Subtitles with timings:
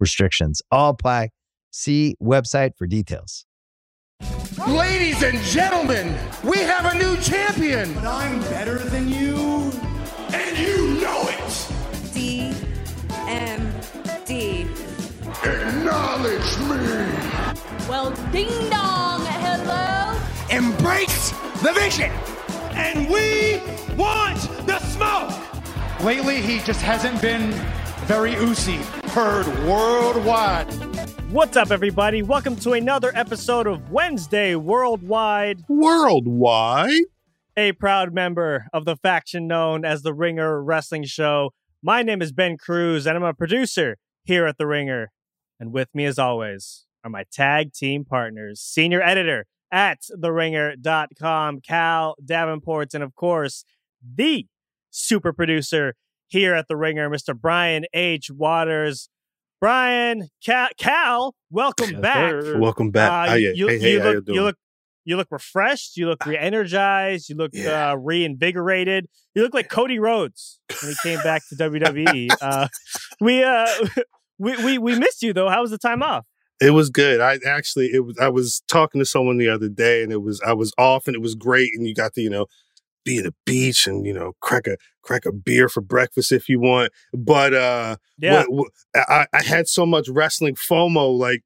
[0.00, 1.30] restrictions all apply.
[1.70, 3.46] See website for details.
[4.66, 7.92] Ladies and gentlemen, we have a new champion.
[7.94, 9.72] But I'm better than you,
[10.32, 12.12] and you know it.
[12.14, 12.54] D
[13.26, 13.72] M
[14.24, 14.66] D.
[15.42, 17.88] Acknowledge me.
[17.88, 20.18] Well, ding dong, hello.
[20.50, 21.30] Embrace
[21.62, 22.12] the vision.
[22.76, 23.60] And we
[23.96, 25.32] want the smoke.
[26.00, 27.52] Lately, he just hasn't been
[28.04, 28.76] very oozy.
[29.08, 30.70] Heard worldwide.
[31.32, 32.22] What's up, everybody?
[32.22, 35.64] Welcome to another episode of Wednesday Worldwide.
[35.68, 37.04] Worldwide?
[37.56, 41.52] A proud member of the faction known as the Ringer Wrestling Show.
[41.82, 45.10] My name is Ben Cruz, and I'm a producer here at The Ringer.
[45.58, 52.14] And with me, as always, are my tag team partners, senior editor at TheRinger.com, Khal
[52.22, 53.64] Davenport, and of course,
[54.02, 54.46] the
[54.90, 55.94] super producer
[56.28, 57.38] here at The Ringer, Mr.
[57.38, 58.30] Brian H.
[58.30, 59.08] Waters.
[59.60, 62.30] Brian, Khal, Khal welcome Yes, back.
[62.42, 62.58] sir.
[62.58, 63.28] Welcome back.
[63.28, 64.56] How you- you, hey, hey, you look, you look,
[65.06, 65.96] you look refreshed.
[65.96, 67.28] You look re-energized.
[67.30, 67.92] You look Yeah.
[67.92, 69.06] uh, reinvigorated.
[69.34, 72.28] You look like Cody Rhodes when he came back to WWE.
[72.42, 72.68] Uh,
[73.20, 73.66] we, uh,
[74.38, 75.48] we, we, we missed you though.
[75.48, 76.26] How was the time off?
[76.60, 77.20] It was good.
[77.20, 80.40] I actually it was I was talking to someone the other day and it was
[80.46, 82.46] I was off and it was great and you got to, you know,
[83.04, 86.48] be at the beach and, you know, crack a crack a beer for breakfast if
[86.48, 86.92] you want.
[87.12, 88.44] But uh Yeah.
[88.48, 88.70] what- what-
[89.08, 91.42] I, I had so much wrestling FOMO, like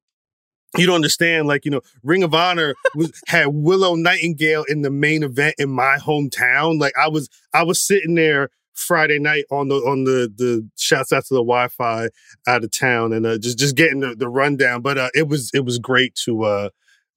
[0.77, 1.49] you don't understand.
[1.49, 5.71] Like you know, Ring of Honor was had Willow Nightingale in the main event in
[5.71, 6.79] my hometown.
[6.79, 11.11] Like I was, I was sitting there Friday night on the on the the shouts
[11.13, 12.11] out to the Wi-Fi
[12.47, 14.83] out of town and uh, just just getting the, the rundown.
[14.83, 16.69] But uh, it was it was great to uh,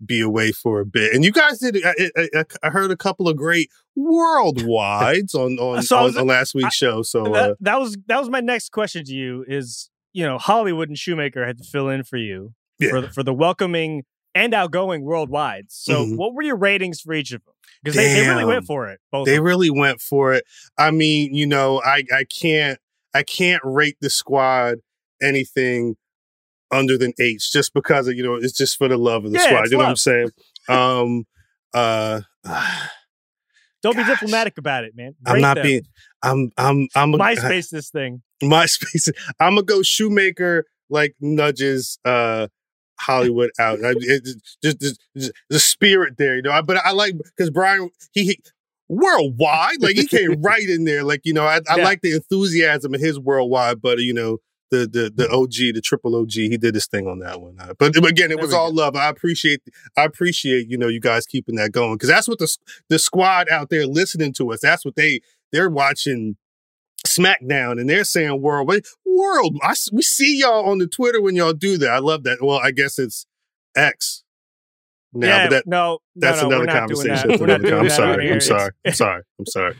[0.05, 1.13] be away for a bit.
[1.13, 1.77] And you guys did.
[1.85, 6.17] I, I, I- I heard a couple of great worldwides on on, So on, was-
[6.17, 7.01] on last week's show.
[7.03, 9.45] So uh, that, that was that was my next question to you.
[9.47, 12.89] Is you know Hollywood and Shoemaker had to fill in for you Yeah.
[12.89, 14.03] for the, for the welcoming
[14.33, 15.65] and outgoing worldwide.
[15.69, 16.17] So Mhm.
[16.17, 17.53] what were your ratings for each of them?
[17.83, 18.99] Because they, they really went for it.
[19.11, 19.25] Both.
[19.25, 20.45] they really went for it.
[20.77, 22.79] I mean, you know, I I can't
[23.13, 24.77] I can't rate the squad
[25.21, 25.95] anything
[26.71, 29.37] under than H just because of, you know it's just for the love of the
[29.39, 29.71] Yeah, squad.
[29.71, 30.29] You know what I'm saying?
[30.69, 31.25] Um,
[31.73, 32.21] uh,
[33.83, 35.15] Don't be diplomatic about it, man.
[35.25, 35.63] I'm not them.
[35.63, 35.81] being.
[36.21, 38.21] I'm I'm I'm a, MySpace this thing.
[38.43, 39.11] MySpace.
[39.39, 42.47] I'm gonna go shoemaker like nudges uh
[42.99, 43.79] Hollywood out.
[43.83, 44.23] I, it,
[44.63, 46.51] just, just, just the spirit there, you know.
[46.51, 48.39] I- But I like because Brian he, he
[48.87, 51.03] worldwide like he came right in there.
[51.03, 51.83] Like you know, I, I Yeah.
[51.83, 54.37] like the enthusiasm of his worldwide, but you know.
[54.71, 57.73] The, the the OG the triple OG he did his thing on that one Uh,
[57.77, 59.61] but again it was all love I appreciate
[59.97, 62.47] I appreciate you know you guys keeping that going because that's what the
[62.87, 65.19] the squad out there listening to us that's what they
[65.51, 66.37] they're watching
[67.05, 69.57] SmackDown and they're saying world wait, world.
[69.61, 71.89] I we see y'all on the Twitter when y'all do that.
[71.89, 72.39] I love that.
[72.41, 73.25] Well, I guess it's
[73.75, 74.23] X
[75.13, 77.29] now, yeah, but that no, that's no, no, another we're not doing conversation.
[77.29, 77.37] that.
[77.37, 77.77] for We're not another.
[77.77, 78.31] I'm that over sorry.
[78.31, 78.71] I'm sorry.
[78.85, 79.23] I'm sorry.
[79.39, 79.75] I'm sorry.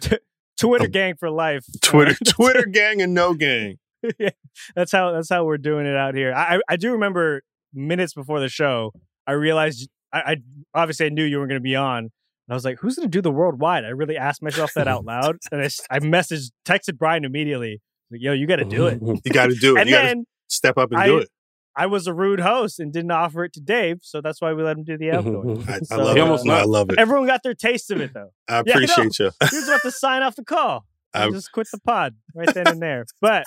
[0.60, 1.66] Twitter Um, gang for life.
[1.82, 3.78] Twitter, Twitter gang and no gang.
[4.20, 4.30] yeah,
[4.76, 6.34] that's how that's how we're doing it out here.
[6.34, 7.42] I I- I do remember
[7.74, 8.92] minutes before the show,
[9.28, 10.36] I realized I, I
[10.74, 12.00] obviously I knew you were going to be on.
[12.00, 12.10] And
[12.50, 15.06] I was like, "Who's going to do the worldwide?" I really asked myself that out
[15.06, 19.00] loud, and I I messaged, texted Brian immediately, like, "Yo, you got to do it."
[19.24, 19.82] You got to do it.
[19.82, 21.30] and you got to then step up and I, do it.
[21.78, 24.64] I was a rude host and didn't offer it to Dave, so that's why we
[24.64, 25.64] let him do the outgoing.
[25.70, 26.24] I, I love He it.
[26.24, 27.00] almost No, I love it.
[27.00, 28.32] Everyone got their taste of it though.
[28.50, 28.72] I Yeah, I know.
[28.72, 29.32] appreciate you.
[29.50, 30.84] He was about to sign off the call.
[31.14, 33.06] I I- just quit the pod right then and there.
[33.22, 33.46] But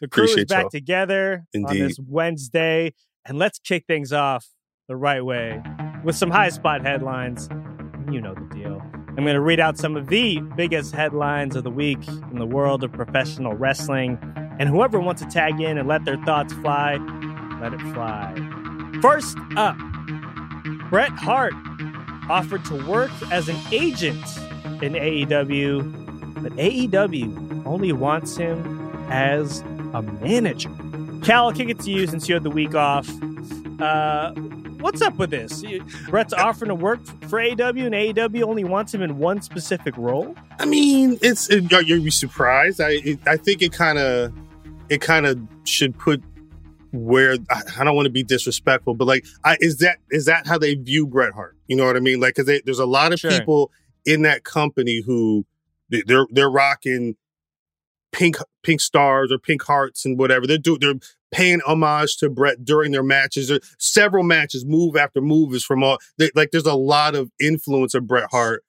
[0.00, 0.70] the crew is back y'all.
[0.70, 2.92] together on this Wednesday,
[3.24, 4.46] and let's kick things off
[4.88, 5.62] the right way
[6.04, 7.48] with some high spot headlines.
[8.10, 8.82] You know the deal.
[9.08, 12.46] I'm going to read out some of the biggest headlines of the week in the
[12.46, 14.18] world of professional wrestling,
[14.58, 16.96] and whoever wants to tag in and let their thoughts fly,
[17.60, 18.34] let it fly.
[19.02, 19.76] First up,
[20.88, 21.52] Bret Hart
[22.30, 24.24] offered to work as an agent
[24.82, 28.80] in AEW, but AEW only wants him
[29.10, 29.62] as
[29.92, 30.70] a manager.
[31.20, 33.08] Khal, I'll kick it to you since you had the week off.
[33.80, 34.32] Uh,
[34.80, 35.64] what's up with this?
[36.08, 40.34] Bret's offering to work for AW, and AW only wants him in one specific role.
[40.58, 42.80] I mean, it's it, are you surprised?
[42.80, 44.32] I it, I think it kind of
[44.88, 46.22] it kind of should put
[46.92, 50.46] where I, I don't want to be disrespectful, but like, I, is that is that
[50.46, 51.56] how they view Bret Hart?
[51.66, 52.20] You know what I mean?
[52.20, 53.30] Like, because there's a lot of Sure.
[53.30, 53.70] people
[54.04, 55.46] in that company who
[55.88, 57.16] they're they're rocking
[58.12, 60.46] pink pink stars or pink hearts and whatever.
[60.46, 60.94] They're do they're
[61.32, 63.48] paying homage to Bret during their matches.
[63.48, 66.50] There several matches, move after move is from all they, like.
[66.50, 68.64] There's a lot of influence of Bret Hart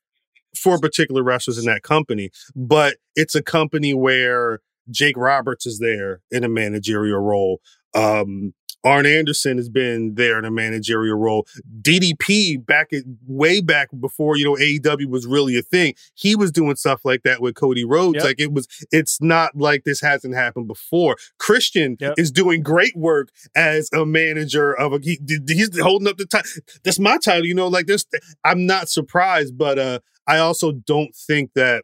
[0.58, 4.60] for particular wrestlers in that company, but it's a company where
[4.90, 7.60] Jake Roberts is there in a managerial role.
[7.96, 8.54] Um,
[8.84, 11.48] Arn Anderson has been there in a managerial role.
[11.82, 15.94] DDP back at way back before you know AEW was really a thing.
[16.16, 18.16] He was doing stuff like that with Cody Rhodes.
[18.16, 18.24] Yep.
[18.24, 18.68] Like it was.
[18.92, 21.16] It's not like this hasn't happened before.
[21.40, 22.16] Christian Yep.
[22.18, 25.00] is doing great work as a manager of a.
[25.02, 26.50] He, he's holding up the title.
[26.84, 27.46] That's my title.
[27.46, 28.06] You know, like this.
[28.44, 31.84] I'm not surprised, but uh, I also don't think that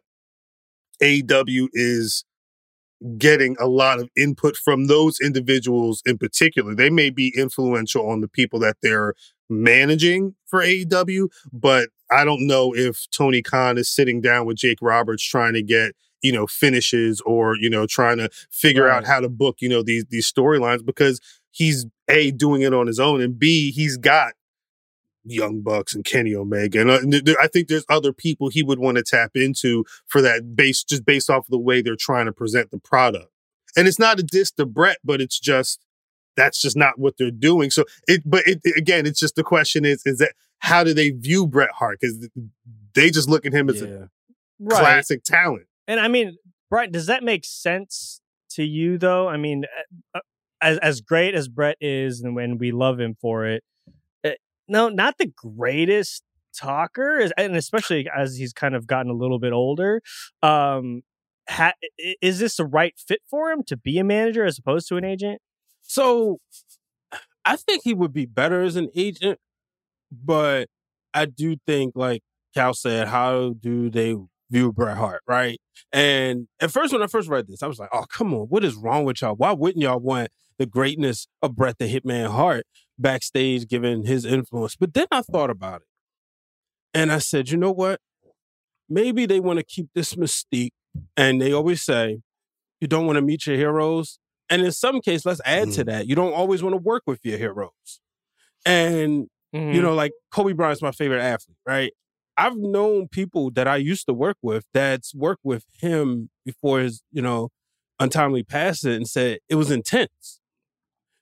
[1.02, 2.24] AEW is
[3.16, 6.74] getting a lot of input from those individuals in particular.
[6.74, 9.14] They may be influential on the people that they're
[9.48, 14.78] managing for AEW, but I don't know if Tony Khan is sitting down with Jake
[14.80, 19.20] Roberts trying to get you know finishes or you know trying to figure out how
[19.20, 21.20] to book you know these these storylines because
[21.50, 24.34] he's a doing it on his own and b he's got
[25.30, 28.62] Young Bucks and Kenny Omega, and uh, th- th- I think there's other people he
[28.62, 31.96] would want to tap into for that base, just based off of the way they're
[31.96, 33.28] trying to present the product.
[33.76, 35.84] And it's not a diss to Bret, but it's just
[36.36, 37.70] that's just not what they're doing.
[37.70, 40.92] So it, but it, it- again, it's just the question is is that how do
[40.94, 41.98] they view Bret Hart?
[42.00, 42.28] Because
[42.94, 44.08] they just look at him as a
[44.62, 44.78] Right.
[44.78, 45.66] classic talent.
[45.88, 46.36] And I mean,
[46.68, 49.26] Brett, does that make sense to you though?
[49.28, 49.64] I mean,
[50.14, 50.20] uh,
[50.60, 53.79] as as great as Bret is, and when we love him for it, uh,
[54.70, 56.22] no, not the greatest
[56.56, 60.00] talker, and especially as he's kind of gotten a little bit older.
[60.42, 61.02] Um,
[61.48, 61.74] ha-
[62.22, 65.04] is this the right fit for him to be a manager as opposed to an
[65.04, 65.40] agent?
[65.82, 66.38] So
[67.44, 69.38] I think he would be better as an agent,
[70.10, 70.68] but
[71.12, 72.22] I do think, like
[72.56, 74.16] Khal said, how do they
[74.50, 75.58] view Bret Hart, right?
[75.92, 78.64] And at first, when I first read this, I was like, oh, come on, what
[78.64, 79.34] is wrong with y'all?
[79.34, 82.66] Why wouldn't y'all want the greatness of Bret the Hitman Hart
[83.00, 84.76] backstage given his influence?
[84.76, 85.86] But then I thought about it.
[86.92, 88.00] And I said, you know what?
[88.88, 90.72] Maybe they want to keep this mystique.
[91.16, 92.20] And they always say,
[92.80, 94.18] you don't want to meet your heroes.
[94.48, 97.20] And in some case, let's add to that, you don't always want to work with
[97.24, 98.00] your heroes.
[98.64, 99.74] And, Mm-hmm.
[99.74, 101.92] you know, like Kobe Bryant's my favorite athlete, right?
[102.36, 107.02] I've known people that I used to work with that's worked with him before his,
[107.10, 107.48] you know,
[107.98, 110.39] untimely passing and said it was intense.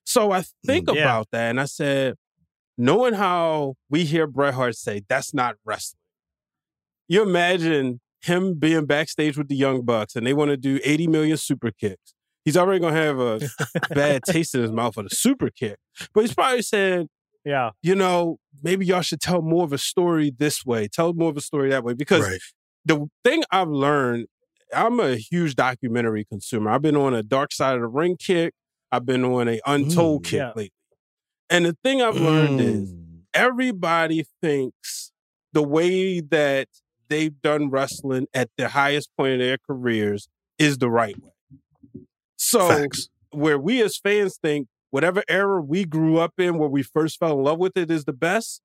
[0.08, 1.02] So I think Mm, yeah.
[1.02, 2.14] about that and I said,
[2.78, 5.98] knowing how we hear Bret Hart say that's not wrestling.
[7.08, 11.08] You imagine him being backstage with the Young Bucks and they want to do 80
[11.08, 12.14] million super kicks.
[12.44, 13.40] He's already gonna have a
[13.94, 15.76] bad taste in his mouth for the super kick.
[16.14, 17.10] But he's probably saying,
[17.44, 21.28] yeah, you know, maybe y'all should tell more of a story this way, tell more
[21.30, 21.92] of a story that way.
[21.92, 22.40] Because Right.
[22.86, 24.26] the thing I've learned,
[24.74, 26.70] I'm a huge documentary consumer.
[26.70, 28.54] I've been on a dark side of the ring kick.
[28.90, 30.46] I've been on a untold Mm, kick yeah.
[30.48, 30.72] lately.
[31.50, 33.22] And the thing I've learned is Mm.
[33.34, 35.12] everybody thinks
[35.52, 36.68] the way that
[37.08, 40.28] they've done wrestling at the highest point of their careers
[40.58, 41.30] is the right way.
[42.36, 43.08] So Facts.
[43.30, 47.32] where we as fans think whatever era we grew up in where we first fell
[47.38, 48.60] in love with it is the best,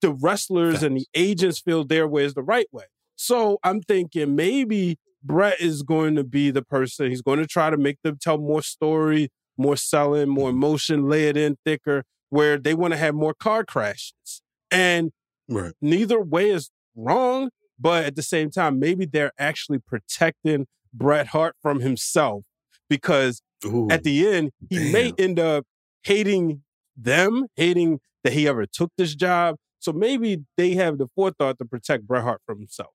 [0.00, 2.84] the wrestlers and the agents feel their way is the right way.
[3.16, 7.08] So I'm thinking maybe Bret is going to be the person.
[7.10, 10.58] He's going to try to make them tell more story, more selling, more mm-hmm.
[10.58, 14.42] emotion, lay it in thicker, where they want to have more car crashes.
[14.70, 15.12] And
[15.48, 15.72] Right.
[15.80, 21.54] neither way is wrong, but at the same time, maybe they're actually protecting Bret Hart
[21.60, 22.44] from himself
[22.88, 23.88] because Ooh.
[23.90, 25.64] at the end, he may end up
[26.02, 26.62] hating
[26.96, 29.56] them hating that he ever took this job.
[29.78, 32.90] So maybe they have the forethought to protect Bret Hart from himself.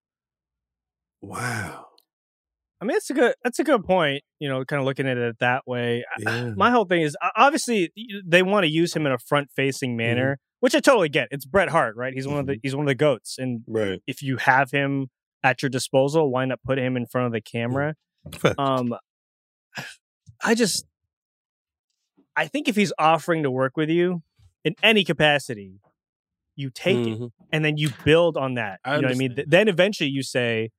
[1.21, 1.87] Wow.
[2.81, 4.23] I mean, that's a good that's a good point.
[4.39, 6.03] You know, kind of looking at it that way.
[6.19, 6.53] Yeah.
[6.55, 7.91] My whole thing is obviously
[8.25, 11.27] they want to use him in a front facing manner, which I totally get.
[11.31, 12.11] It's Bret Hart, right?
[12.13, 14.01] He's one of the he's one of the goats, and Right.
[14.07, 15.09] if you have him
[15.43, 17.95] at your disposal, why not put him in front of the camera?
[18.33, 18.55] Facts.
[18.59, 18.95] Um,
[20.43, 20.85] I just,
[22.35, 24.23] I think if he's offering to work with you
[24.63, 25.79] in any capacity,
[26.55, 27.31] you take it Mhm.
[27.51, 28.79] and then you build on that.
[28.83, 29.35] I you know what I mean?
[29.35, 30.69] Th- Then eventually you say,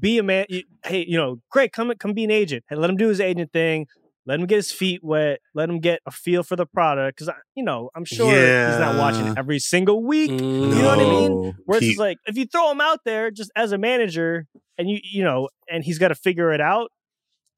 [0.00, 0.46] be a man.
[0.48, 2.64] You, hey, you know, great, come come be an agent.
[2.68, 3.86] Hey, let him do his agent thing.
[4.26, 5.40] Let him get his feet wet.
[5.54, 7.18] Let him get a feel for the product.
[7.18, 8.30] Because you know, I'm sure
[8.70, 10.30] he's not watching every single week.
[10.30, 10.40] Mhm.
[10.76, 11.30] You know what I mean?
[11.42, 11.54] No.
[11.66, 14.46] Where it's like if you throw him out there just as a manager,
[14.78, 16.90] and you you know, and he's got to figure it out.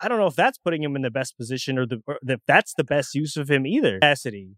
[0.00, 2.40] I don't know if that's putting him in the best position or the or that
[2.48, 3.94] that's the best use of him either.
[4.00, 4.56] Capacity,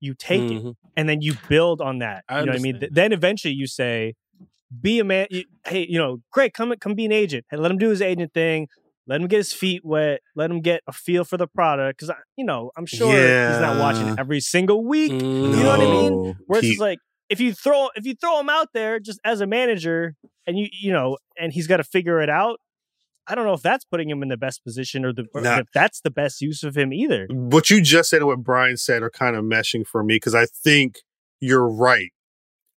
[0.00, 0.74] you take it Mhm.
[0.96, 2.24] and then you build on that.
[2.28, 2.78] I you know what I mean?
[2.80, 4.14] Th- Then eventually you say,
[4.80, 5.26] be a man.
[5.30, 7.44] You, hey, you know, great, come come be an agent.
[7.50, 8.68] and let him do his agent thing.
[9.06, 10.20] Let him get his feet wet.
[10.34, 12.00] Let him get a feel for the product.
[12.00, 15.12] Because you know, I'm sure he's not watching every single week.
[15.12, 15.56] Mhm.
[15.56, 16.10] You know what I mean?
[16.24, 16.34] No.
[16.46, 19.46] Where it's like if you throw if you throw him out there just as a
[19.46, 20.14] manager
[20.46, 22.58] and you you know and he's got to figure it out.
[23.26, 25.58] I don't know if that's putting him in the best position or the or Nah.
[25.60, 27.26] if that's the best use of him either.
[27.30, 30.34] what you just said and what Brian said are kind of meshing for me because
[30.34, 30.96] I think
[31.40, 32.12] you're right.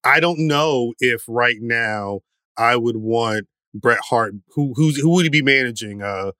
[0.07, 2.21] I don't know if right now
[2.57, 4.33] I would want Bret Hart.
[4.55, 6.01] Who who's who would he be managing?
[6.01, 6.31] Uh,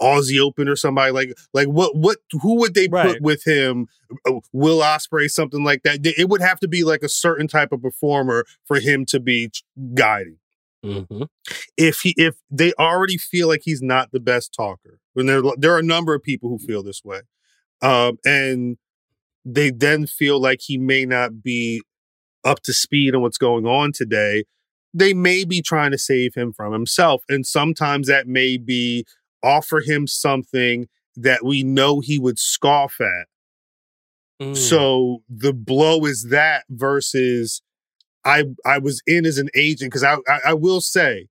[0.00, 3.12] Aussie Open or somebody like like what what who would they Right.
[3.12, 3.86] put with him?
[4.26, 6.00] Uh, Will Ospreay something like that?
[6.04, 9.50] It would have to be like a certain type of performer for him to be
[9.94, 10.38] guiding
[10.84, 11.28] Mhm.
[11.76, 15.72] if he if they already feel like he's not the best talker when there there
[15.72, 17.20] are a number of people who feel this way
[17.82, 18.78] um and
[19.44, 21.80] they then feel like he may not be
[22.44, 24.44] up to speed on what's going on today
[24.94, 29.04] they may be trying to save him from himself and sometimes that may be
[29.42, 33.26] offer him something that we know he would scoff at
[34.40, 34.56] Mm.
[34.56, 37.62] so the blow is that versus
[38.24, 41.28] I I was in as an agent because I, I I will say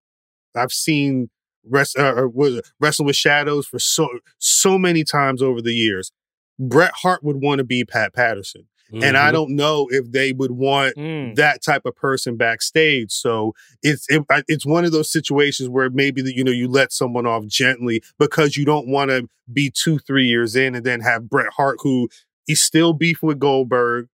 [0.55, 1.29] I've seen
[1.65, 5.73] rest uh, or was it, wrestling with shadows for so so many times over the
[5.73, 6.11] years.
[6.59, 9.33] Bret Hart would want to be Pat Patterson, and I Mhm.
[9.33, 11.35] don't know if they would want Mm.
[11.35, 13.11] that type of person backstage.
[13.11, 16.91] So it's it, it's one of those situations where maybe that you know you let
[16.91, 21.01] someone off gently because you don't want to be two three years in and then
[21.01, 22.09] have Bret Hart who
[22.45, 24.07] he's still beefing with Goldberg.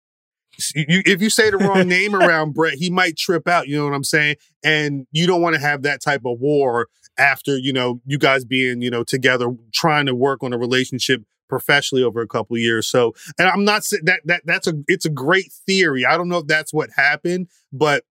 [0.74, 3.67] You, if you say the wrong name around Bret, he might trip out.
[3.67, 4.38] You know what I'm saying?
[4.63, 8.44] And you don't want to have that type of war after you know you guys
[8.46, 12.62] being you know together trying to work on a relationship professionally over a couple of
[12.62, 12.88] years.
[12.88, 16.06] So, and I'm not saying that that that's a it's a great theory.
[16.06, 18.04] I don't know if that's what happened, but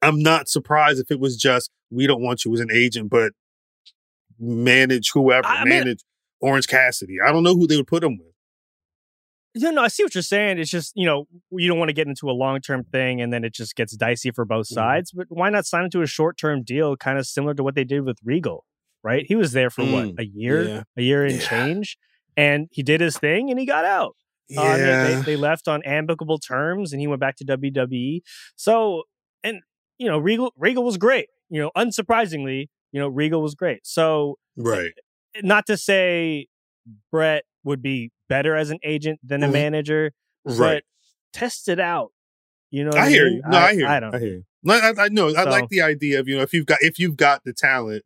[0.00, 3.32] I'm not surprised if it was just we don't want you as an agent, but
[4.38, 6.04] manage whoever, I mean- manage
[6.40, 7.16] Orange Cassidy.
[7.24, 8.26] I don't know who they would put him with.
[9.54, 10.58] No, no, I see what you're saying.
[10.58, 13.30] It's just, you know, you don't want to get into a long term thing and
[13.32, 14.74] then it just gets dicey for both Mm-hmm.
[14.74, 15.12] sides.
[15.12, 17.84] But why not sign into a short term deal, kind of similar to what they
[17.84, 18.64] did with Regal,
[19.02, 19.24] right?
[19.26, 20.82] He was there for what, Mm, a year, yeah.
[20.96, 21.40] a year and Yeah.
[21.48, 21.96] change.
[22.36, 24.16] And he did his thing and he got out.
[24.56, 28.22] Uh, they- they, they left on amicable terms and he went back to WWE.
[28.56, 29.02] So,
[29.42, 29.60] and,
[29.98, 31.26] you know, Regal, Regal was great.
[31.50, 33.80] You know, unsurprisingly, you know, Regal was great.
[33.86, 34.92] So, right.
[35.42, 36.46] not to say
[37.10, 39.52] Bret would be better as an agent than a Mhm.
[39.52, 40.12] manager,
[40.44, 40.56] Right.
[40.58, 40.84] but
[41.32, 42.12] test it out.
[42.70, 43.34] You know, what I hear mean?
[43.36, 43.42] you.
[43.50, 43.86] No, I, hear.
[43.86, 44.14] I don't.
[44.14, 44.44] I hear you.
[44.62, 45.28] No, I, I know.
[45.34, 48.04] I like the idea of you know if you've got if you've got the talent,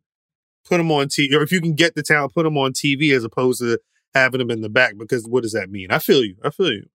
[0.67, 3.15] put them on TV, or if you can get the talent, put them on TV
[3.15, 3.79] as opposed to
[4.13, 4.97] having them in the back.
[4.97, 5.91] Because what does that mean?
[5.91, 6.35] I feel you.
[6.43, 6.87] I feel you.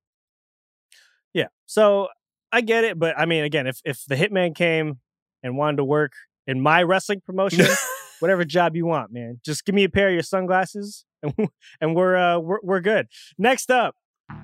[1.32, 1.48] Yeah.
[1.66, 2.08] So
[2.52, 5.00] I get it, but I mean, again, if if the hitman came
[5.42, 6.12] and wanted to work
[6.46, 7.66] in my wrestling promotion,
[8.20, 11.34] whatever job you want, man, just give me a pair of your sunglasses, and
[11.80, 13.08] and we're uh we're we're good.
[13.38, 13.96] Next up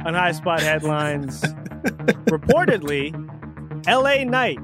[0.04, 1.42] on High Spot headlines,
[2.30, 3.14] reportedly,
[3.86, 4.24] L.A.
[4.24, 4.58] Knight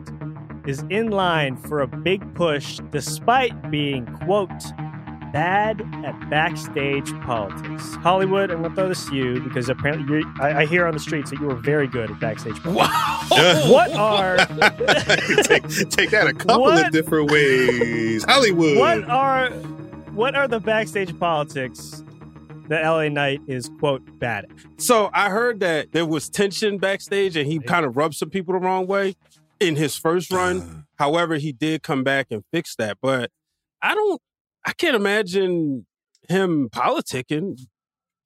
[0.67, 4.51] is in line for a big push, despite being quote
[5.33, 7.95] bad at backstage politics.
[7.97, 11.01] Hollywood, I'm gonna throw this to you because apparently you're, I, I hear on the
[11.01, 12.95] streets that you were very good at backstage politics.
[13.33, 13.69] Yeah.
[13.71, 14.37] What are
[15.43, 16.87] take, take that a couple What?
[16.87, 18.23] of different ways.
[18.25, 18.79] Hollywood.
[18.79, 19.51] what are
[20.13, 22.05] what are the backstage politics
[22.69, 24.47] that LA Knight is quote bad?
[24.77, 28.55] So I heard that there was tension backstage and he kind of rubbed some people
[28.55, 29.17] the wrong way
[29.61, 30.87] in his first run.
[30.99, 32.99] However, he did come back and fix that.
[33.03, 33.31] But
[33.83, 34.21] I don't,
[34.65, 35.87] I can't imagine
[36.29, 37.61] him politicking.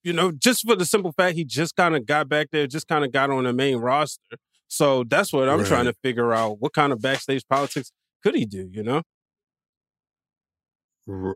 [0.04, 2.86] you know, just for the simple fact he just kind of got back there, just
[2.88, 4.36] kind of got on the main roster.
[4.68, 5.66] So that's what I'm Right.
[5.66, 6.60] trying to figure out.
[6.60, 7.90] What kind of backstage politics
[8.22, 8.68] could he do?
[8.72, 9.02] You know?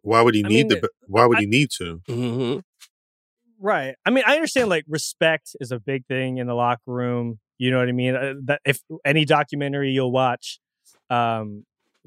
[0.03, 0.89] Why would he I need mean, the?
[1.07, 2.03] Why would I- he need to?
[2.09, 2.61] Mm-hmm.
[3.59, 3.95] Right.
[4.05, 7.39] I mean, I understand like respect is a big thing in the locker room.
[7.63, 8.15] You know what I mean?
[8.17, 10.59] Uh, that if any documentary you'll watch,
[11.11, 11.65] um,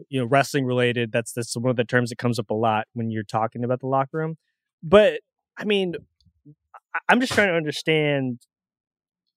[0.10, 2.88] you know, wrestling related, that's that's one of the terms that comes up a lot
[2.94, 4.36] when you're talking about the locker room.
[4.84, 5.22] But
[5.58, 5.96] I mean,
[6.94, 8.40] I- I'm just trying to understand.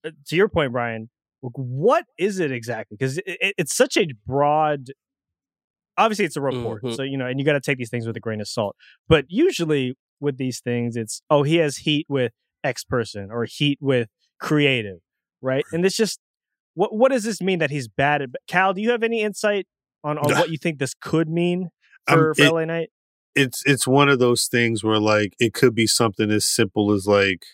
[0.05, 1.09] uh, To your point, Brian,
[1.41, 2.97] what is it exactly?
[2.99, 4.87] Because it, it, it's such a broad.
[5.97, 6.95] Obviously, it's a report, Mhm.
[6.97, 8.75] so you know, and you got to take these things with a grain of salt.
[9.09, 12.33] But usually, with these things, it's oh, he has heat with
[12.65, 14.09] X person or heat with
[14.41, 14.99] creative,
[15.43, 15.65] right?
[15.73, 16.19] And it's just
[16.75, 18.31] what what does this mean that he's bad at?
[18.51, 19.67] Khal, do you have any insight
[20.05, 21.71] on, on what you think this could mean
[22.07, 22.91] Um, for, for it- LA Knight?
[23.35, 27.07] It's it's one of those things where like it could be something as simple as
[27.07, 27.45] like.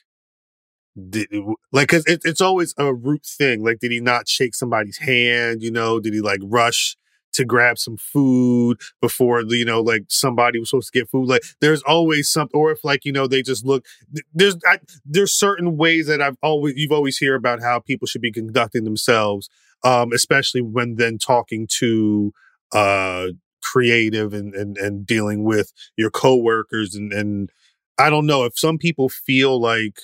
[1.11, 1.27] Did,
[1.73, 3.65] like, cause it, it's always a root thing.
[3.65, 5.61] Like, did he not shake somebody's hand?
[5.61, 6.97] You know, did he like rush
[7.35, 11.43] to grab some food before you know like somebody was supposed to get food like
[11.61, 13.85] there's always something or if like you know they just look
[14.33, 18.23] there's I, there's certain ways that i've always you've always hear about how people should
[18.23, 19.49] be conducting themselves
[19.83, 22.33] um especially when then talking to
[22.73, 23.29] uh
[23.63, 27.51] creative and and, and dealing with your coworkers and and
[27.99, 29.99] i don't know if some people feel like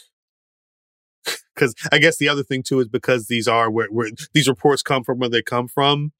[1.54, 4.82] because i guess the other thing too is because these are where, where these reports
[4.82, 6.12] come from where they come from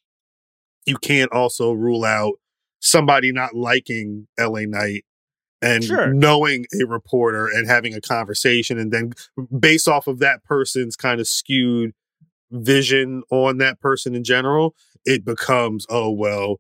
[0.87, 2.35] you can't also rule out
[2.81, 5.05] somebody not liking LA Knight
[5.63, 6.13] and Sure.
[6.13, 9.13] knowing a reporter and having a conversation and then
[9.59, 11.93] based off of that person's kind of skewed
[12.51, 16.57] vision on that person in general, it becomes, oh well,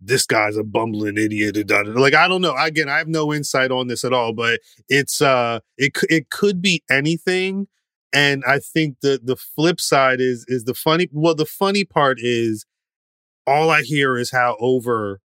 [0.00, 1.54] this guy's a bumbling idiot.
[1.54, 1.90] da- da- da.
[2.00, 2.54] Like I don't know.
[2.56, 6.60] Again, I have no insight on this at all, but it's uh it it could
[6.60, 7.68] be anything.
[8.12, 12.18] And I think the the flip side is is the funny well, the funny part
[12.20, 12.66] is
[13.46, 15.20] all I hear is how over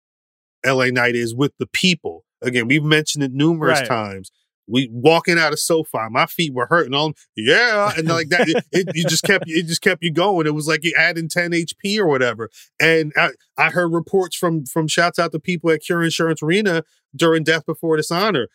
[0.66, 2.24] LA Knight is with the people.
[2.42, 3.88] Again, we've mentioned it numerous Right.
[3.88, 4.32] times.
[4.70, 6.94] We walking out of SoFi, my feet were hurting.
[6.94, 10.46] On yeah, and like that, it, it, you just kept it just kept you going.
[10.46, 12.50] It was like you adding ten HP or whatever.
[12.78, 16.84] And I, I heard reports from from shouts out to people at Cure Insurance Arena
[17.16, 18.50] during Death Before Dishonor.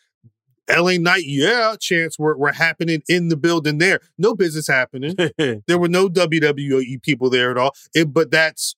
[0.69, 3.99] LA Knight, yeah, chants were, were happening in the building there.
[4.17, 5.15] No business happening.
[5.37, 7.71] there were no WWE people there at all.
[7.93, 8.75] It, but that's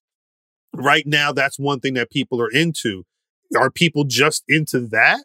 [0.77, 3.03] right now, that's one thing that people are into.
[3.57, 5.23] Are people just into that?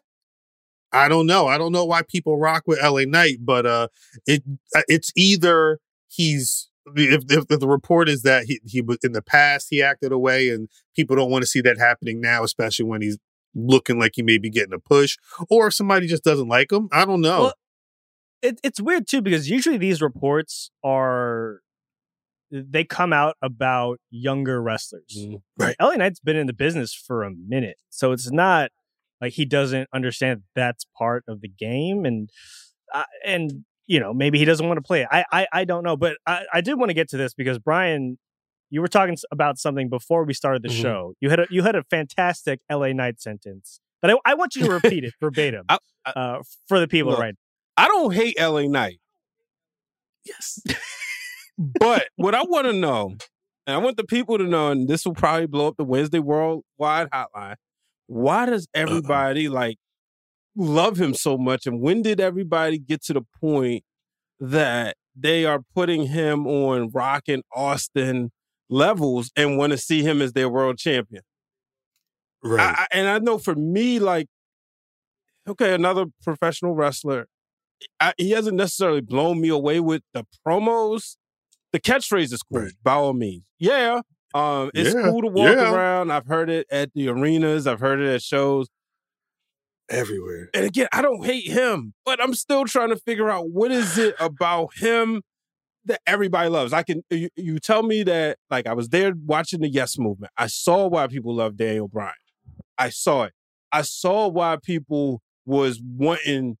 [0.91, 1.47] I don't know.
[1.47, 3.87] I don't know why people rock with LA Knight, but uh,
[4.25, 4.43] it
[4.75, 9.67] uh, it's either he's if, if the report is that he he in the past
[9.69, 13.17] he acted away and people don't want to see that happening now, especially when he's
[13.55, 15.17] looking like he may be getting a push,
[15.49, 16.89] or if somebody just doesn't like him.
[16.91, 17.41] I don't know.
[17.41, 17.53] Well,
[18.41, 21.61] it, it's weird too because usually these reports are
[22.51, 25.25] they come out about younger wrestlers.
[25.57, 25.75] Right.
[25.79, 28.71] LA Knight's been in the business for a minute, so it's not
[29.21, 32.29] like he doesn't understand that's part of the game, and
[32.93, 35.07] uh, and you know maybe he doesn't want to play it.
[35.11, 37.57] I I, I don't know, but I, I did want to get to this because
[37.59, 38.17] Brian,
[38.69, 40.81] you were talking about something before we started the Mhm.
[40.81, 41.13] show.
[41.21, 44.65] You had a you had a fantastic LA Knight sentence, but I, I want you
[44.65, 47.35] to repeat it verbatim I- uh, for the people Look, right
[47.77, 48.99] I don't hate LA Knight.
[50.25, 50.59] Yes.
[51.57, 53.15] but what I want to know,
[53.67, 56.19] and I want the people to know, and this will probably blow up the Wednesday
[56.19, 57.55] Worldwide Hotline.
[58.07, 58.81] Why does uh-uh.
[58.81, 59.77] everybody like
[60.55, 61.65] love him so much?
[61.65, 63.83] And when did everybody get to the point
[64.39, 68.31] that they are putting him on Rock and Austin
[68.69, 71.23] levels and want to see him as their world champion?
[72.43, 72.75] right.
[72.77, 74.27] I, I- and I know for me, like,
[75.47, 77.27] okay, another professional wrestler,
[77.99, 81.15] I, he hasn't necessarily blown me away with the promos.
[81.71, 82.73] The catchphrase is cool, Right.
[82.83, 83.43] by all means.
[83.59, 84.01] Yeah,
[84.33, 85.73] um, it's Yeah, cool to walk yeah.
[85.73, 86.11] around.
[86.11, 87.65] I've heard it at the arenas.
[87.67, 88.67] I've heard it at shows.
[89.89, 90.49] Everywhere.
[90.53, 93.97] And again, I don't hate him, but I'm still trying to figure out what is
[93.97, 95.21] it about him
[95.85, 96.71] that everybody loves.
[96.71, 100.31] I can you, you tell me that like I was there watching the Yes movement.
[100.37, 102.13] I saw why people love Daniel Bryan.
[102.77, 103.33] I saw it.
[103.73, 106.57] I saw why people was wanting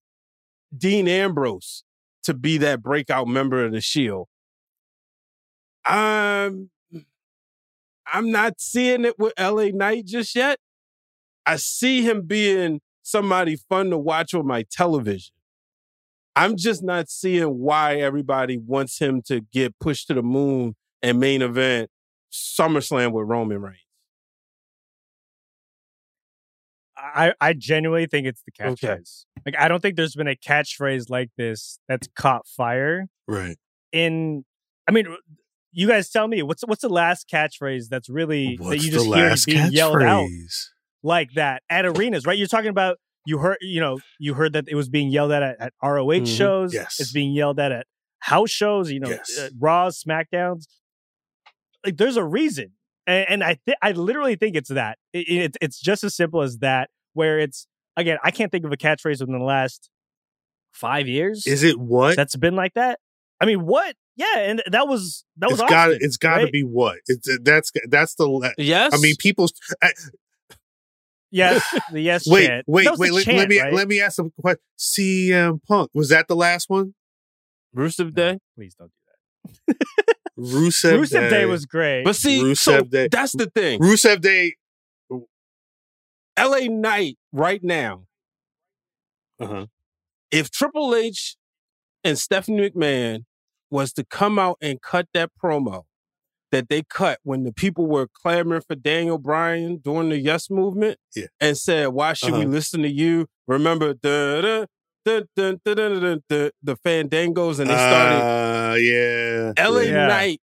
[0.77, 1.83] Dean Ambrose
[2.23, 4.27] to be that breakout member of the Shield.
[5.85, 6.69] I'm
[8.05, 10.59] I'm not seeing it with LA Knight just yet.
[11.45, 15.33] I see him being somebody fun to watch on my television.
[16.35, 21.19] I'm just not seeing why everybody wants him to get pushed to the moon and
[21.19, 21.89] main event
[22.31, 23.77] SummerSlam with Roman Reigns.
[26.97, 28.73] I, I genuinely think it's the catchphrase.
[28.83, 28.97] Okay.
[29.45, 33.57] Like I don't think there's been a catchphrase like this that's caught fire Right.
[33.91, 34.45] in
[34.87, 35.07] I mean
[35.73, 38.97] you guys tell me what's what's the last catchphrase that's really that What's you the
[39.33, 40.27] just hear being yelled out
[41.03, 42.37] like that at arenas, right?
[42.37, 45.43] You're talking about you heard you know, you heard that it was being yelled at
[45.43, 46.37] at, at ROH Mhm.
[46.37, 46.73] shows.
[46.73, 46.99] Yes.
[46.99, 47.85] It's being yelled at at
[48.19, 49.37] house shows, you know, Yes.
[49.39, 50.65] uh, Raws, SmackDowns.
[51.85, 52.71] Like there's a reason.
[53.07, 54.97] And, and I th- I literally think it's that.
[55.13, 58.71] It, it, it's just as simple as that where it's again, I can't think of
[58.71, 59.89] a catchphrase within the last
[60.73, 62.15] 5 years Is it what?
[62.15, 62.99] that's been like that.
[63.41, 63.95] I mean, what?
[64.15, 66.51] Yeah, and that was that was it's got it's got to right?
[66.51, 66.97] be what?
[67.07, 68.93] It's that's that's the le- Yes.
[68.93, 69.91] I mean people's I,
[71.31, 72.65] yes, the yes wait chant.
[72.67, 73.73] wait wait let, chant, let me right?
[73.73, 74.61] let me ask some question.
[74.77, 76.93] CM Punk was that the last one?
[77.75, 78.39] Rusev Day.
[78.55, 79.77] Please don't do that.
[80.37, 82.03] Rusev, Rusev Day was great.
[82.03, 83.07] But see, Rusev so Day.
[83.11, 83.79] that's the thing.
[83.79, 84.55] Rusev Day.
[86.39, 88.03] LA Knight right now.
[89.39, 89.67] Uh-huh.
[90.31, 91.35] If Triple H
[92.03, 93.25] and Stephanie McMahon
[93.71, 95.83] was to come out and cut that promo
[96.51, 100.99] that they cut when the people were clamoring for Daniel Bryan during the Yes movement
[101.15, 101.27] Yeah.
[101.39, 102.49] and said, Why should we Uh-huh.
[102.49, 103.27] listen to you?
[103.47, 104.67] Remember the
[105.05, 109.53] the the the the the fandangos and they started Uh, yeah.
[109.57, 110.07] LA Yeah.
[110.07, 110.41] Knight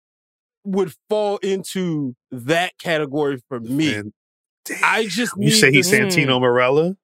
[0.64, 3.92] would fall into that category for me.
[3.96, 4.14] Man,
[4.66, 4.78] damn.
[4.84, 6.08] I just you say to he's Mm.
[6.12, 6.96] Santino Marella?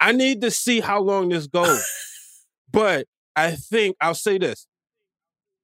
[0.00, 1.84] I need to see how long this goes.
[2.72, 4.66] but I think I'll say this.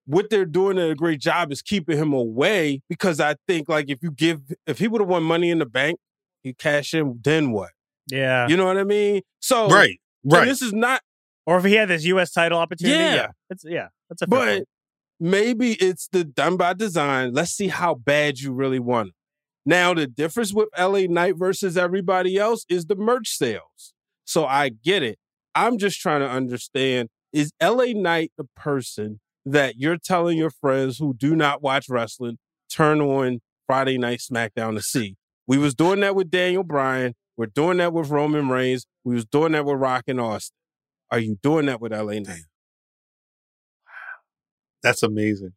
[0.06, 4.02] What they're doing a great job is keeping him away because I think like if
[4.02, 5.98] you give if he would have won money in the bank,
[6.42, 7.70] he cash in, then what?
[8.10, 8.46] yeah.
[8.48, 9.22] You know what I mean?
[9.40, 9.98] So Right.
[10.24, 10.44] Right.
[10.44, 11.00] this is not
[11.46, 12.32] or if he had this U.S.
[12.32, 13.14] title opportunity, Yeah.
[13.14, 14.68] yeah, that's yeah, that's a fair but point.
[15.20, 17.32] maybe it's the done by design.
[17.32, 19.14] Let's see how bad you really want it.
[19.66, 23.94] Now, the difference with LA Knight versus everybody else is the merch sales.
[24.26, 25.18] So I get it.
[25.54, 30.98] I'm just trying to understand is LA Knight the person that you're telling your friends
[30.98, 32.38] who do not watch wrestling
[32.70, 35.16] turn on Friday Night SmackDown to see?
[35.46, 37.14] We was doing that with Daniel Bryan.
[37.36, 38.86] We're doing that with Roman Reigns.
[39.04, 40.54] We was doing that with Rock and Austin.
[41.10, 42.44] Are you doing that with LA Knight?
[44.82, 45.52] That's amazing.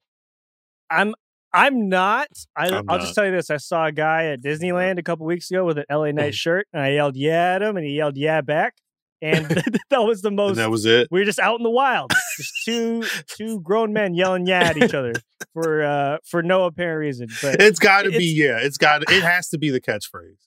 [0.90, 1.14] I'm
[1.54, 2.28] I'm not.
[2.56, 5.26] I, I'm I'll just tell you this: I saw a guy at Disneyland a couple
[5.26, 6.12] weeks ago with an LA.
[6.12, 8.76] Knight shirt, and I yelled "Yeah" at him, and he yelled "Yeah" back,
[9.22, 9.46] and
[9.90, 10.56] that was the And most.
[10.58, 11.08] that was it.
[11.12, 14.78] we were just out in the wild, just two two grown men yelling "Yeah" at
[14.78, 15.14] each other
[15.54, 17.28] for uh for no apparent reason.
[17.42, 18.58] But It's got to be yeah.
[18.62, 20.38] It's got it has to be the catchphrase.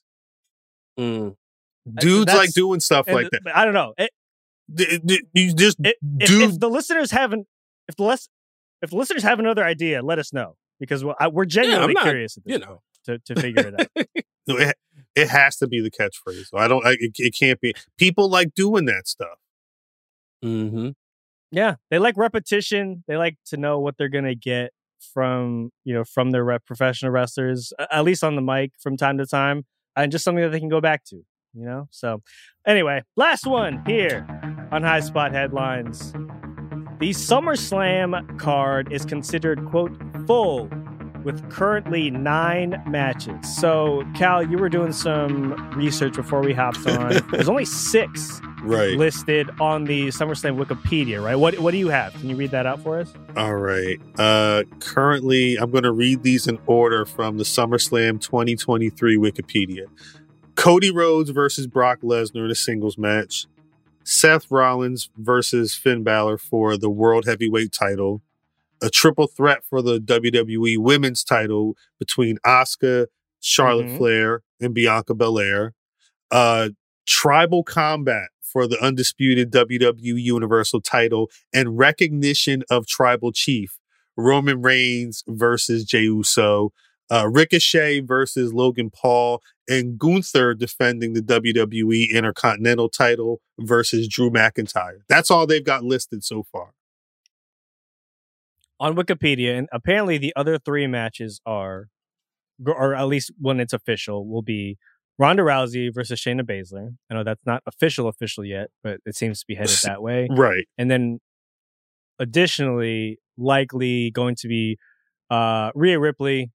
[0.99, 1.35] Mm.
[1.99, 3.41] Dudes like doing stuff and like that.
[3.55, 3.93] I don't know.
[3.97, 4.11] It,
[4.73, 7.47] D- d- You just If, if, do if the listeners haven't,
[7.89, 8.29] if the less,
[8.81, 12.03] if the listeners have another idea, let us know because we're, I, we're genuinely not-
[12.03, 13.17] curious at this you point know.
[13.25, 14.05] to, to figure it out.
[15.15, 16.47] it, has to be the catchphrase.
[16.53, 16.85] I don't.
[16.85, 17.73] I, it, it can't be.
[17.97, 19.37] People like doing that stuff.
[20.43, 20.89] Mm-hmm.
[21.51, 23.03] yeah, they like repetition.
[23.07, 24.71] They like to know what they're gonna get
[25.13, 29.17] from you know from their rep professional wrestlers, at least on the mic from time
[29.17, 31.17] to time, and just something that they can go back to.
[31.53, 31.87] You know.
[31.91, 32.21] So
[32.65, 34.27] anyway, last one here
[34.71, 36.13] on High Spot headlines.
[36.99, 39.91] The SummerSlam card is considered quote
[40.27, 40.69] full
[41.23, 43.57] with currently nine matches.
[43.57, 47.21] So, Khal, you were doing some research before we hopped on.
[47.31, 48.95] There's only six Right.
[48.95, 51.35] listed on the SummerSlam Wikipedia, right?
[51.35, 52.13] What What do you have?
[52.13, 53.11] Can you read that out for us?
[53.35, 53.99] All right.
[54.19, 59.85] Uh currently I'm going to read these in order from the SummerSlam 2023 Wikipedia.
[60.53, 63.47] Cody Rhodes versus Brock Lesnar in a singles match.
[64.03, 68.21] Seth Rollins versus Finn Balor for the World Heavyweight title.
[68.81, 73.07] A triple threat for the WWE Women's title between Asuka,
[73.39, 73.97] Charlotte Mhm.
[73.97, 75.73] Flair, and Bianca Belair.
[76.29, 76.69] Uh
[77.07, 83.77] tribal combat for the undisputed WWE Universal title and recognition of tribal chief
[84.17, 86.71] Roman Reigns versus Jey Uso,
[87.09, 94.99] uh, Ricochet versus Logan Paul, and Gunther defending the WWE Intercontinental title versus Drew McIntyre.
[95.09, 96.73] That's all they've got listed so far.
[98.81, 101.87] On Wikipedia, and apparently the other three matches are,
[102.65, 104.77] or at least when it's official, will be
[105.19, 106.95] Ronda Rousey versus Shayna Baszler.
[107.09, 110.27] I know that's not official official yet, but it seems to be headed that way.
[110.31, 110.65] Right.
[110.79, 111.19] And then
[112.19, 114.77] additionally, likely going to be
[115.29, 116.51] uh, Rhea Ripley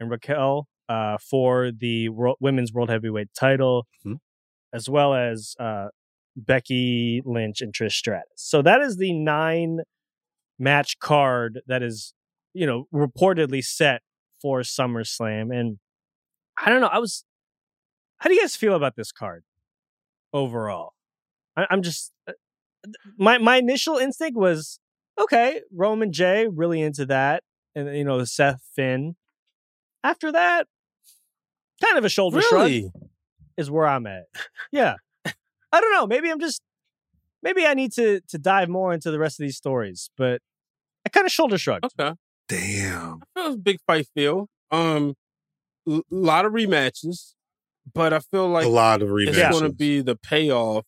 [0.00, 4.16] and Raquel uh, for the world, women's world heavyweight title, Mhm.
[4.72, 5.88] as well as uh,
[6.36, 8.28] Becky Lynch and Trish Stratus.
[8.36, 9.80] So that is the nine
[10.58, 12.14] match card that is,
[12.54, 14.02] you know, reportedly set
[14.40, 15.54] for SummerSlam.
[15.54, 15.78] And
[16.62, 17.24] I don't know, I was,
[18.18, 19.44] how do you guys feel about this card?
[20.32, 20.92] overall.
[21.56, 22.32] I, I'm just uh,
[23.18, 24.78] my my initial instinct was
[25.20, 27.42] okay, Roman Jey really into that,
[27.74, 29.16] and you know Seth Finn.
[30.04, 30.66] After that,
[31.82, 32.80] kind of a shoulder Really?
[32.82, 32.92] shrug
[33.56, 34.24] is where I'm at.
[34.70, 34.94] Yeah,
[35.24, 36.06] I don't know.
[36.06, 36.60] Maybe I'm just
[37.42, 40.40] maybe I need to to dive more into the rest of these stories, but
[41.06, 41.84] I kind of shoulder shrugged.
[41.84, 42.14] Okay.
[42.48, 43.20] Damn.
[43.22, 44.48] I feel it was a big fight feel.
[44.70, 45.14] Um,
[45.88, 47.34] a lot of rematches,
[47.92, 49.50] but I feel like a lot of it's rematches.
[49.50, 50.84] going to be the payoff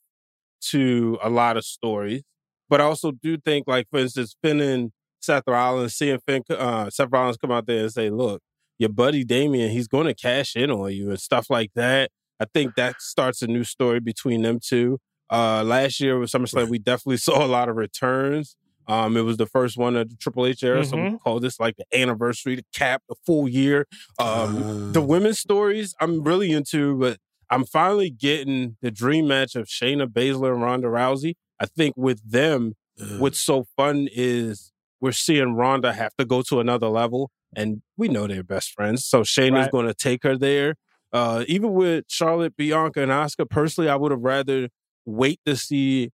[0.68, 2.22] to a lot of stories.
[2.68, 6.88] But I also do think, like for instance, Finn and Seth Rollins, seeing Finn, uh,
[6.90, 8.42] Seth Rollins come out there and say, "Look,
[8.78, 12.46] your buddy Damian, he's going to cash in on you and stuff like that." I
[12.54, 14.98] think that starts a new story between them two.
[15.30, 18.56] Uh, last year with SummerSlam, we definitely saw a lot of returns.
[18.88, 21.20] Um, it was the first one of the Triple H era, so we Mhm.
[21.20, 23.86] call this like the anniversary to cap the full year.
[24.18, 27.18] Um, the women's stories I'm really into, but
[27.50, 31.34] I'm finally getting the dream match of Shayna Baszler and Ronda Rousey.
[31.60, 32.74] I think with them,
[33.18, 38.08] what's so fun is we're seeing Ronda have to go to another level, and we
[38.08, 39.04] know they're best friends.
[39.04, 39.70] So Shayna's Right.
[39.70, 40.74] going to take her there.
[41.12, 44.68] Uh, even with Charlotte, Bianca, and Asuka, personally, I would have rather
[45.10, 46.10] wait to see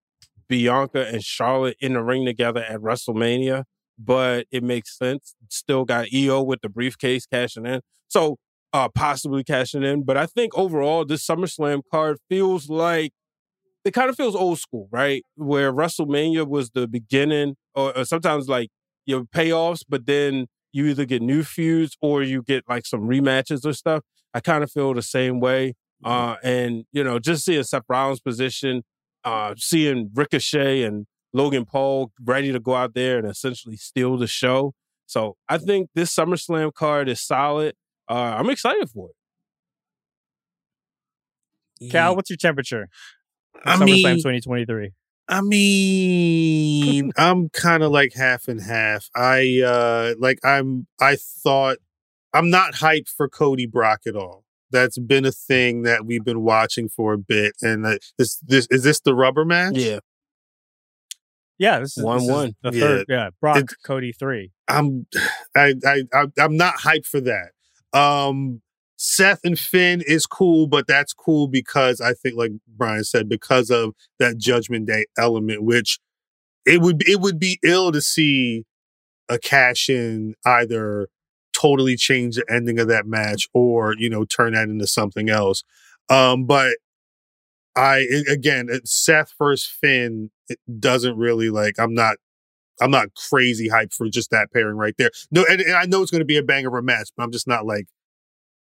[0.48, 3.64] Bianca and Charlotte in the ring together at WrestleMania,
[3.98, 5.35] but it makes sense.
[5.48, 7.80] Still got IYO with the briefcase cashing in.
[8.09, 8.37] So
[8.72, 10.04] uh possibly cashing in.
[10.04, 13.12] But I think overall this SummerSlam card feels like
[13.85, 15.24] it kind of feels old school, right?
[15.37, 18.68] Where WrestleMania was the beginning, or, or sometimes like
[19.06, 23.64] your payoffs, but then you either get new feuds or you get like some rematches
[23.64, 24.02] or stuff.
[24.35, 25.74] I kind of feel the same way.
[26.04, 28.85] Uh, and you know, just seeing Seth Rollins' position,
[29.24, 34.26] uh, seeing Ricochet and Logan Paul ready to go out there and essentially steal the
[34.26, 34.72] show.
[35.06, 37.74] So I think this SummerSlam card is solid.
[38.09, 39.11] Uh, I'm excited for
[41.80, 41.92] it.
[41.92, 42.88] Khal, what's your temperature?
[43.64, 44.90] I SummerSlam mean- 2023.
[45.28, 49.09] I mean, I'm kind of like half and half.
[49.16, 51.78] I uh like I'm I thought
[52.32, 54.44] I'm not hyped for Cody Brock at all.
[54.70, 57.55] That's been a thing that we've been watching for a bit.
[57.62, 59.76] And uh, this this is this the rubber match?
[59.76, 60.00] Yeah,
[61.59, 62.57] Yeah, this is, One, this is one.
[62.62, 62.81] the Yeah.
[62.81, 63.05] third.
[63.09, 64.52] Yeah, Brock It- Cody three.
[64.68, 65.07] I'm
[65.57, 67.50] I I, I I'm not hyped for that.
[67.98, 68.62] Um
[68.98, 73.70] Seth and Finn is cool, but that's cool because I think, like Brian said, because
[73.70, 75.98] of that Judgment Day element, which
[76.64, 78.64] it would it would be ill to see
[79.29, 81.09] a cash in either
[81.59, 85.64] totally change the ending of that match or you know turn that into something else.
[86.09, 86.77] Um, but
[87.75, 91.75] I again, Seth versus Finn it doesn't really like.
[91.79, 92.16] I'm not
[92.81, 95.11] I'm not crazy hyped for just that pairing right there.
[95.31, 97.25] No, and, and I know it's going to be a banger of a match, but
[97.25, 97.87] I'm just not like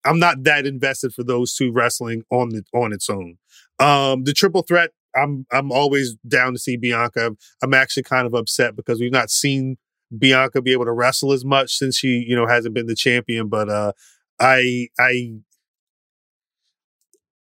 [0.06, 3.38] I'm not that invested for those two wrestling on the on its own.
[3.80, 7.32] Um, the triple threat, I'm I'm always down to see Bianca.
[7.62, 9.78] I'm actually kind of upset because we've not seen
[10.18, 13.48] Bianca be able to wrestle as much since she you know hasn't been the champion.
[13.50, 13.94] But uh,
[14.40, 15.34] I I.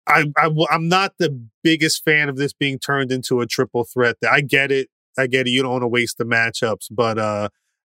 [0.05, 0.25] I,
[0.69, 4.17] I'm not the biggest fan of this being turned into a triple threat.
[4.29, 4.89] I get it.
[5.17, 5.51] I get it.
[5.51, 7.49] You don't want to waste the matchups, but uh,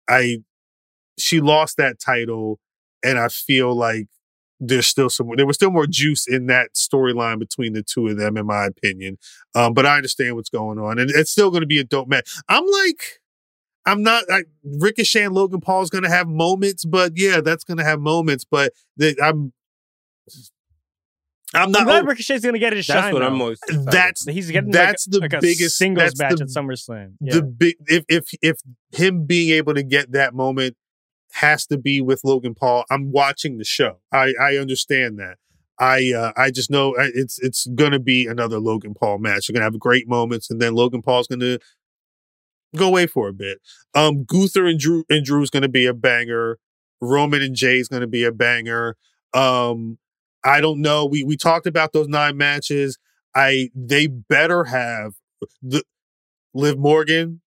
[0.09, 0.38] I
[1.18, 2.59] she lost that title,
[3.04, 4.09] and I feel like
[4.59, 8.18] there's still some there was still more juice in that storyline between the two of
[8.18, 9.18] them, in my opinion.
[9.54, 12.09] Um, but I understand what's going on, and it's still going to be a dope
[12.09, 12.30] match.
[12.48, 13.19] I'm like,
[13.86, 17.64] I'm not like Ricochet and Logan Paul is going to have moments, but yeah, that's
[17.64, 18.44] going to have moments.
[18.44, 19.52] But the, I'm,
[21.52, 21.84] I'm I'm not.
[21.84, 23.12] glad Ricochet's going to get his that's shine.
[23.14, 23.26] what though.
[23.26, 23.62] I'm most.
[23.64, 26.48] excited that's He's getting that's like, the like a biggest singles that's match the- at
[26.50, 27.14] SummerSlam.
[27.20, 27.34] Yeah.
[27.34, 28.56] the big if if if
[28.92, 30.76] him being able to get that moment
[31.32, 32.84] has to be with Logan Paul.
[32.90, 33.98] I'm watching the show.
[34.12, 35.38] I I understand that.
[35.80, 39.46] I uh, I just know it's it's gonna be another Logan Paul match.
[39.46, 41.58] They're gonna have great moments, and then Logan Paul's gonna
[42.76, 43.61] go away for a bit.
[43.94, 46.59] Um, Gunther and Drew and Drew's gonna be a banger.
[47.00, 48.96] Roman and Jey's gonna be a banger.
[49.33, 49.98] Um,
[50.44, 51.06] I don't know.
[51.06, 52.98] We we talked about those nine matches.
[53.35, 55.14] I they better have
[55.62, 55.83] the
[56.54, 57.40] Liv Morgan.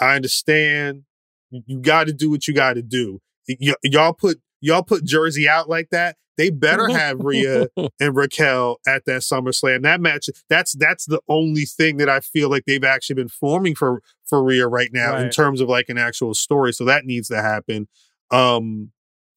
[0.00, 1.04] I understand.
[1.50, 3.20] You, got to do what you got to do.
[3.48, 6.16] Y- y'all put y'all put Jersey out like that.
[6.36, 7.68] They better have Rhea
[8.00, 9.82] and Raquel at that SummerSlam.
[9.82, 10.28] That match.
[10.50, 14.42] That's that's the only thing that I feel like they've actually been forming for for
[14.42, 16.72] Rhea right now in terms of like an actual story.
[16.72, 17.88] So that needs to happen.
[18.30, 18.90] Um,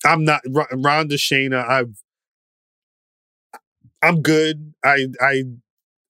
[0.05, 1.67] I'm not R- Ronda Shayna.
[1.67, 2.03] I've
[4.01, 4.73] I'm good.
[4.83, 5.43] I I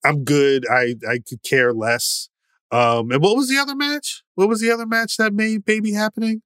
[0.04, 0.66] I'm good.
[0.70, 2.30] I I could care less.
[2.72, 4.24] Um, and what was the other match?
[4.36, 6.42] What was the other match that may baby happening?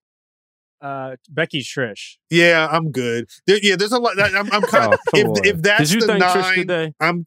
[0.84, 2.17] Uh, Becky Trish.
[2.30, 3.30] Yeah, I'm good.
[3.48, 4.19] There, yeah, there's a lot.
[4.19, 6.56] I'm, I'm kind Oh, of come if if that's Did you the thank Trish nine,
[6.56, 6.93] today?
[7.00, 7.26] I'm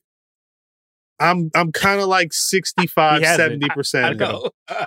[1.19, 4.05] I'm I'm kind of like 65, 70 percent.
[4.05, 4.51] I into know.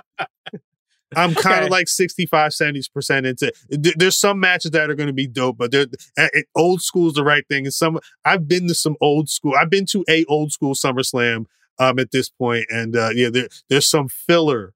[1.16, 1.70] I'm kind of Okay.
[1.70, 5.86] like 65, 70% into There's some matches that are going to be dope, but they're,
[6.16, 7.66] uh, old school is the right thing.
[7.66, 11.46] And some, I've been to some old school, I've been to a old school SummerSlam
[11.80, 14.72] um, at this point, And uh, yeah, there, there's some filler.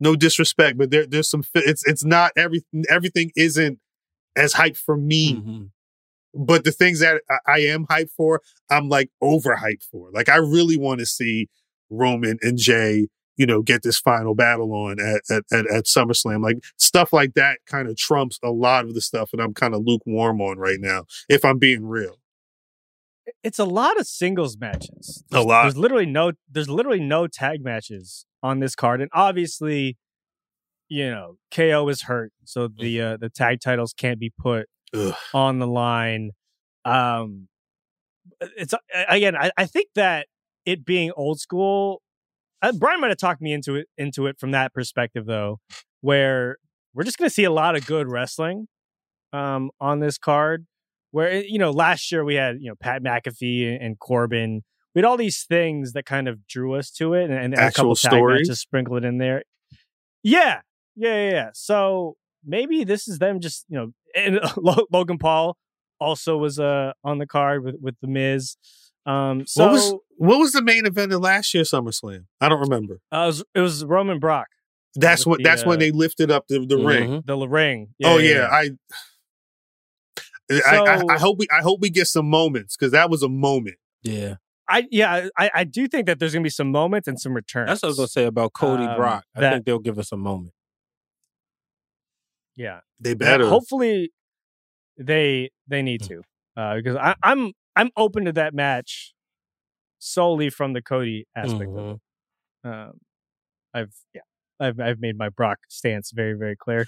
[0.00, 3.78] No disrespect, but there, there's some, it's, it's not everything, everything isn't
[4.36, 5.34] as hyped for me.
[5.34, 5.64] Mm-hmm.
[6.34, 10.10] But the things that I, I am hyped for, I'm like overhyped for.
[10.12, 11.48] Like I really want to see
[11.90, 16.42] Roman and Jey, you know, get this final battle on at at, at, at SummerSlam.
[16.42, 19.74] Like stuff like that kind of trumps a lot of the stuff that I'm kind
[19.74, 22.18] of lukewarm on right now, if I'm being real.
[23.42, 25.24] It's a lot of singles matches.
[25.32, 25.62] A lot.
[25.62, 29.00] There's literally no there's literally no tag matches on this card.
[29.00, 29.96] And obviously,
[30.88, 35.14] you know, KO is hurt, so the uh, the tag titles can't be put Ugh.
[35.34, 36.30] on the line.
[36.84, 37.48] Um
[38.40, 38.74] it's
[39.08, 40.26] again, I, I think that
[40.64, 42.02] it being old school
[42.62, 45.60] uh, Brian might have talked me into it into it from that perspective though,
[46.00, 46.56] where
[46.94, 48.66] we're just going to see a lot of good wrestling
[49.32, 50.66] um, on this card.
[51.10, 54.62] Where eh, you know last year we had you know Pat McAfee and, and Corbin,
[54.98, 57.60] we had all these things that kind of drew us to it, and, and a
[57.60, 58.48] Actual couple tag stories?
[58.48, 59.44] matches sprinkled in there.
[60.24, 60.62] Yeah,
[60.96, 61.50] yeah, yeah, yeah.
[61.54, 64.40] So maybe this is them just you know, and
[64.90, 65.56] Logan Paul
[66.00, 68.56] also was uh on the card with with the Miz.
[69.06, 72.24] Um, so what was what was the main event of last year's SummerSlam?
[72.40, 72.98] I don't remember.
[73.12, 74.48] uh, it, was, it was Roman Brock.
[74.96, 75.38] That's what.
[75.38, 77.22] the, that's when uh, they lifted up the, the ring.
[77.24, 77.90] the ring.
[78.02, 78.70] oh yeah, I.
[80.50, 83.28] I, I, I hope we I hope we get some moments because that was a
[83.28, 83.76] moment.
[84.02, 84.36] Yeah.
[84.68, 87.68] I yeah, I, I do think that there's gonna be some moments and some returns.
[87.68, 89.24] That's what I was gonna say about Cody Um, Brock.
[89.34, 90.52] I that- think they'll give us a moment.
[92.56, 93.48] Yeah, They Yeah, better.
[93.48, 94.12] hopefully,
[94.96, 96.22] they they need to
[96.56, 99.14] uh, because I, I'm I'm open to that match
[100.00, 102.00] solely from the Cody aspect of
[102.64, 102.68] it.
[102.68, 102.92] Um,
[103.74, 104.22] I've yeah.
[104.60, 106.84] I've, I've made my Brock stance very very clear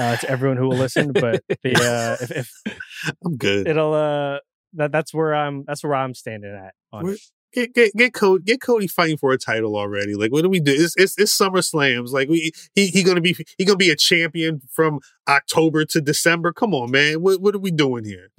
[0.00, 1.12] uh, to everyone who will listen.
[1.12, 2.50] But the uh, if, if
[3.24, 3.68] I'm good.
[3.68, 4.38] it'll uh
[4.74, 7.20] that that's where I'm that's where I'm standing at on We're- it.
[7.54, 10.16] Get get get Cody get Cody fighting for a title already.
[10.16, 10.72] Like what do we do?
[10.72, 12.12] It's it's, it's Summer Slams.
[12.12, 16.52] Like we he he gonna be he gonna be a champion from October to December.
[16.52, 17.22] Come on, man.
[17.22, 18.30] What what are we doing here?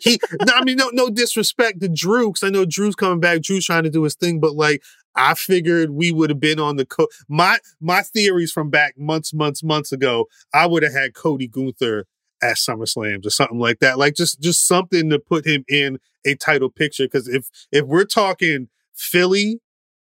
[0.00, 3.42] He no, I mean no no disrespect to Drew because I know Drew's coming back.
[3.42, 4.80] Drew's trying to do his thing, but like
[5.16, 9.34] I figured we would have been on the co- my my theories from back months
[9.34, 10.26] months months ago.
[10.54, 12.06] I would have had Cody Gunther
[12.42, 13.98] at SummerSlams or something like that.
[13.98, 17.04] Like just just something to put him in a title picture.
[17.04, 19.60] Because if if we're talking Philly,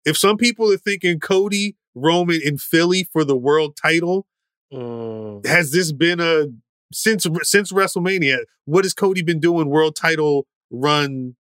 [0.04, 4.26] if some people are thinking Cody Roman in Philly for the world title,
[4.72, 5.46] Mm.
[5.46, 6.46] has this been a
[6.92, 8.40] since since WrestleMania?
[8.66, 11.36] What has Cody been doing world title run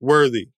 [0.00, 0.48] worthy?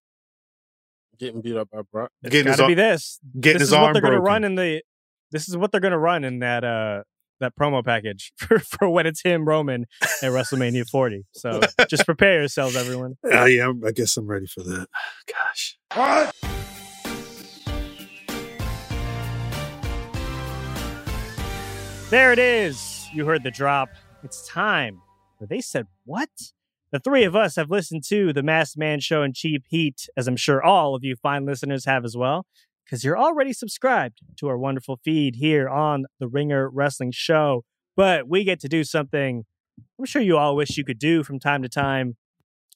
[1.19, 2.11] Getting beat up by Brock.
[2.23, 3.21] It's Getting his gotta be ar- this.
[3.39, 4.83] getting this his is what they're gonna run in the.
[5.31, 7.03] This is what they're gonna run in that uh
[7.41, 9.87] that promo package for, for when it's him Roman
[10.23, 11.25] at WrestleMania 40.
[11.33, 13.15] So just prepare yourselves, everyone.
[13.25, 14.87] Uh, yeah, I'm- I guess I'm ready for that.
[15.27, 15.79] Gosh.
[15.95, 16.35] What?
[22.11, 23.09] There it is.
[23.13, 23.89] You heard the drop.
[24.23, 25.01] It's time.
[25.41, 26.29] But they said what?
[26.93, 30.29] The three of us have listened to the Masked Man Show and Cheap Heat, as
[30.29, 32.47] I'm sure all of you fine listeners have as well,
[32.85, 37.65] because you're already subscribed to our wonderful feed here on the Ringer Wrestling Show.
[37.97, 39.45] But we get to do something
[39.99, 42.17] I'm sure you all wish you could do from time to time.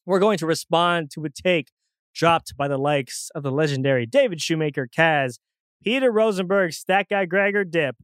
[0.06, 1.70] We're going to respond to a take
[2.14, 5.38] dropped by the likes of the legendary David Shoemaker, Kaz,
[5.82, 7.96] Peter Rosenberg, Stat Guy Gregor Dip.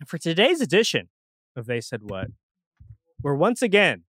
[0.00, 1.08] And for today's edition
[1.56, 2.28] of They Said What,
[3.22, 4.04] we're once again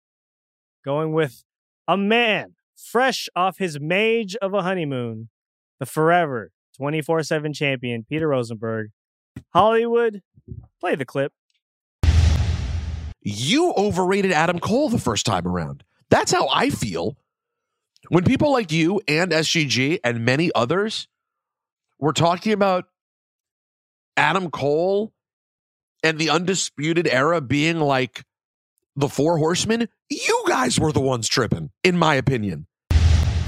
[0.85, 1.43] going with
[1.87, 5.29] a man fresh off his mage of a honeymoon,
[5.79, 8.91] the forever 24 7 champion, Peter Rosenberg.
[9.53, 10.21] Hollywood,
[10.79, 11.33] play the clip.
[13.21, 15.83] you overrated Adam Cole the first time around.
[16.09, 17.17] That's how I feel.
[18.07, 21.09] When people like you and SGG and many others
[21.99, 22.85] were talking about
[24.15, 25.11] Adam Cole
[26.01, 28.23] and the undisputed era being like
[28.95, 32.67] the four horsemen, you guys were the ones tripping, in my opinion.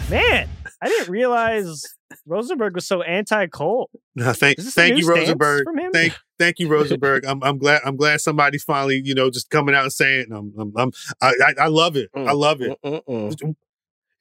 [0.10, 0.50] Man,
[0.82, 1.84] I didn't realize
[2.26, 3.90] Rosenberg was so anti Cole.
[4.16, 5.66] No, thank Is this a thank you, Rosenberg.
[5.94, 7.24] Thank thank you, Rosenberg.
[7.26, 10.28] I'm I'm glad I'm glad somebody's finally you know just coming out and saying it.
[10.36, 12.10] I'm, I'm, I'm I, I I love it.
[12.16, 12.78] I mm, love it.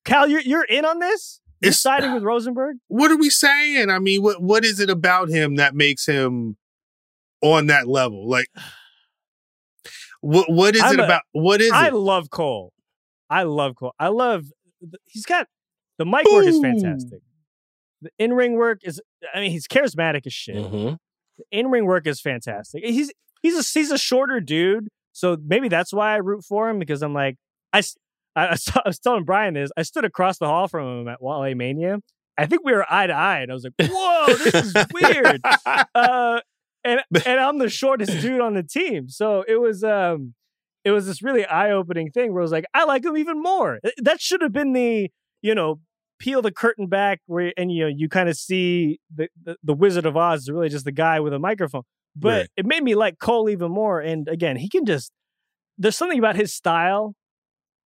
[0.05, 1.41] Khal, you're you're in on this?
[1.61, 2.77] You're It's- siding with Rosenberg?
[2.89, 3.89] What are we saying?
[3.91, 6.57] I mean, what what is it about him that makes him
[7.43, 8.29] on that level?
[8.29, 8.47] Like,
[10.21, 11.23] what what is I'm it a- about?
[11.33, 11.95] What is I it?
[11.95, 12.73] love Cole.
[13.29, 13.95] I love Cole.
[13.99, 14.45] I love
[15.07, 15.47] he's got
[16.01, 17.21] the mic work is fantastic.
[18.01, 19.03] The in ring work is,
[19.35, 20.57] I mean, he's charismatic as shit.
[20.57, 20.97] Mhm.
[21.37, 22.83] The in ring work is fantastic.
[22.83, 26.79] He's he's a he's a shorter dude, so maybe that's why I root for him
[26.79, 27.37] because I'm like
[27.75, 27.99] i saw
[28.37, 29.71] i was telling Brian this.
[29.77, 32.01] I stood across the hall from him at WrestleMania.
[32.39, 35.43] I think we were eye to eye, and I was like, "Whoa, this is weird."
[35.95, 36.41] uh,
[36.83, 40.33] and and I'm the shortest dude on the team, so it was um
[40.83, 43.43] it was this really eye opening thing where I was like, I like him even
[43.43, 43.81] more.
[43.99, 45.11] That should have been the
[45.43, 45.81] you know
[46.21, 49.75] peel the curtain back where and you know you kind of see the, the the
[49.75, 51.83] Wizard of Oz is really just the guy with a microphone.
[52.15, 52.49] But Right.
[52.57, 54.01] it made me like Cole even more.
[54.01, 55.11] And again, he can just
[55.79, 57.15] there's something about his style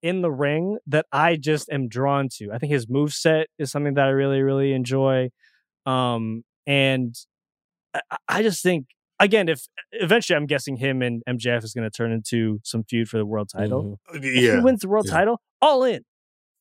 [0.02, 2.50] in the ring that I just am drawn to.
[2.52, 5.30] I think his move set is something that I really, really enjoy.
[5.86, 7.14] Um, and
[7.94, 8.86] I, I- I just think
[9.20, 9.60] again, if
[9.92, 13.24] eventually I'm guessing him and MJF is going to turn into some feud for the
[13.26, 13.98] world title.
[14.12, 14.44] He Mm-hmm.
[14.44, 14.62] Yeah.
[14.62, 15.14] wins the world Yeah.
[15.18, 16.02] title, all in.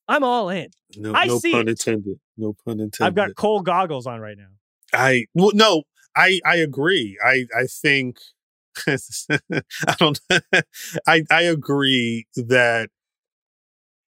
[0.08, 0.68] I'm all in.
[0.96, 1.70] No, I no see pun it.
[1.70, 2.18] intended.
[2.36, 3.06] No pun intended.
[3.06, 4.48] I've got Cole goggles on right now.
[4.92, 5.82] I well, no,
[6.16, 7.18] I I agree.
[7.24, 8.18] I I think
[8.86, 10.20] I don't.
[11.06, 12.90] I I agree that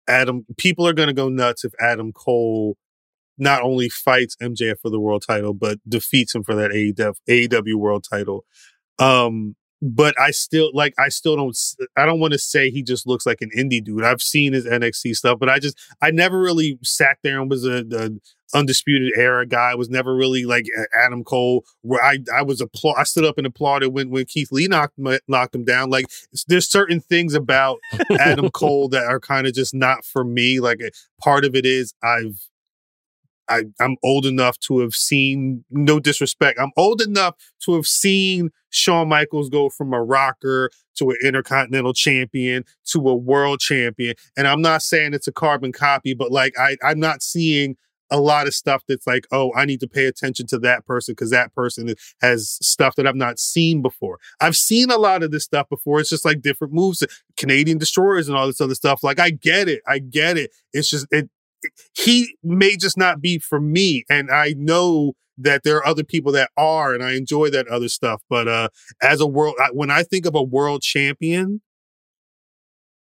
[0.08, 2.78] Adam people are going to go nuts if Adam Cole
[3.38, 7.76] not only fights MJF for the world title but defeats him for that AEW AEW
[7.76, 8.46] world title.
[9.00, 10.94] Um, but I still like.
[10.98, 11.58] I still don't.
[11.98, 14.04] I don't want to say he just looks like an indie dude.
[14.04, 17.66] I've seen his NXT stuff, but I just I never really sat there and was
[17.66, 18.10] a, a
[18.58, 19.72] undisputed era guy.
[19.72, 20.66] I was never really like
[20.98, 22.96] Adam Cole, where I I was applaud.
[22.98, 25.90] I stood up and applauded when when Keith Lee knocked him- knocked him down.
[25.90, 26.06] Like
[26.48, 27.80] there's certain things about
[28.20, 30.62] Adam Cole that are kind of just not for me.
[30.62, 30.80] Like
[31.22, 32.48] part of it is I've.
[33.54, 37.36] I, I'm old enough to have seen, no disrespect, I'm old enough
[37.66, 43.16] to have seen Shawn Michaels go from a rocker to an intercontinental champion to a
[43.16, 44.16] world champion.
[44.36, 47.76] And I'm not saying it's a carbon copy, but like I, I'm not seeing
[48.12, 51.14] a lot of stuff that's like, oh, I need to pay attention to that person
[51.14, 54.20] because that person has stuff that I've not seen before.
[54.40, 56.00] I've seen a lot of this stuff before.
[56.00, 57.04] It's just like different moves,
[57.38, 59.04] Canadian destroyers and all this other stuff.
[59.04, 59.82] Like I get it.
[59.88, 60.52] I get it.
[60.74, 61.30] It's just it
[61.94, 64.04] he may just not be for me.
[64.10, 67.90] And I know that there are other people that are, and I enjoy that other
[67.90, 68.22] stuff.
[68.30, 68.70] But uh
[69.02, 71.62] as a world, I- when I think of a world champion,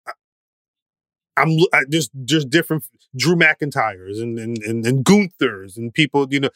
[0.06, 0.12] I-
[1.36, 2.84] I'm I, just just different
[3.16, 6.50] Drew McIntyres and and and, and Gunther's and people, you know.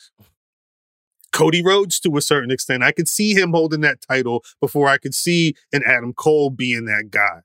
[1.33, 2.83] Cody Rhodes to a certain extent.
[2.83, 6.87] I could see him holding that title before I could see an Adam Cole being
[6.87, 7.43] that guy.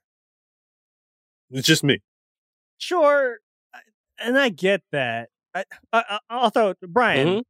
[1.51, 2.01] It's just me.
[2.77, 3.39] Sure,
[4.19, 5.29] and I get that.
[5.53, 5.63] I,
[5.93, 7.27] I, I- throw Brian.
[7.27, 7.41] Mhm.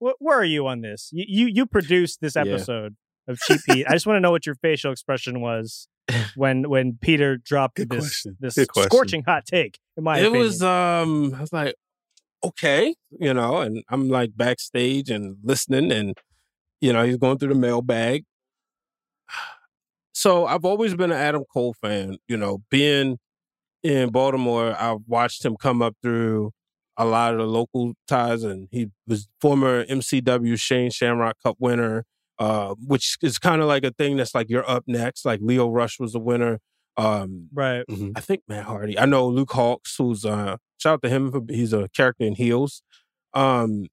[0.00, 1.08] wh- where are you on this?
[1.12, 2.42] You you, you produced this Yeah.
[2.42, 2.96] episode
[3.28, 3.86] of Cheap Heat.
[3.88, 5.88] I just want to know what your facial expression was
[6.36, 8.36] when when Peter dropped Good this question.
[8.40, 8.90] this Good question.
[8.90, 9.78] scorching hot take.
[9.96, 11.74] In my it opinion, was um I was like,
[12.44, 16.14] okay, you know, and I'm like backstage and listening and
[16.80, 18.24] you know, he's going through the mailbag.
[20.16, 23.18] So I've always been an Adam Cole fan, you know, being
[23.84, 26.50] in Baltimore, I've watched him come up through
[26.96, 32.04] a lot of the local ties and he was former MCW Shane Shamrock Cup winner,
[32.38, 35.24] uh, which is kind of like a thing that's like you're up next.
[35.24, 36.60] Like Lio Rush was the winner.
[36.96, 37.84] Um, right.
[38.16, 38.98] I think Matt Hardy.
[38.98, 41.30] I know Luke Hawx, who's uh shout out to him.
[41.30, 42.82] For, he's a character in Heels.
[43.34, 43.88] Um,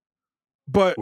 [0.67, 0.95] but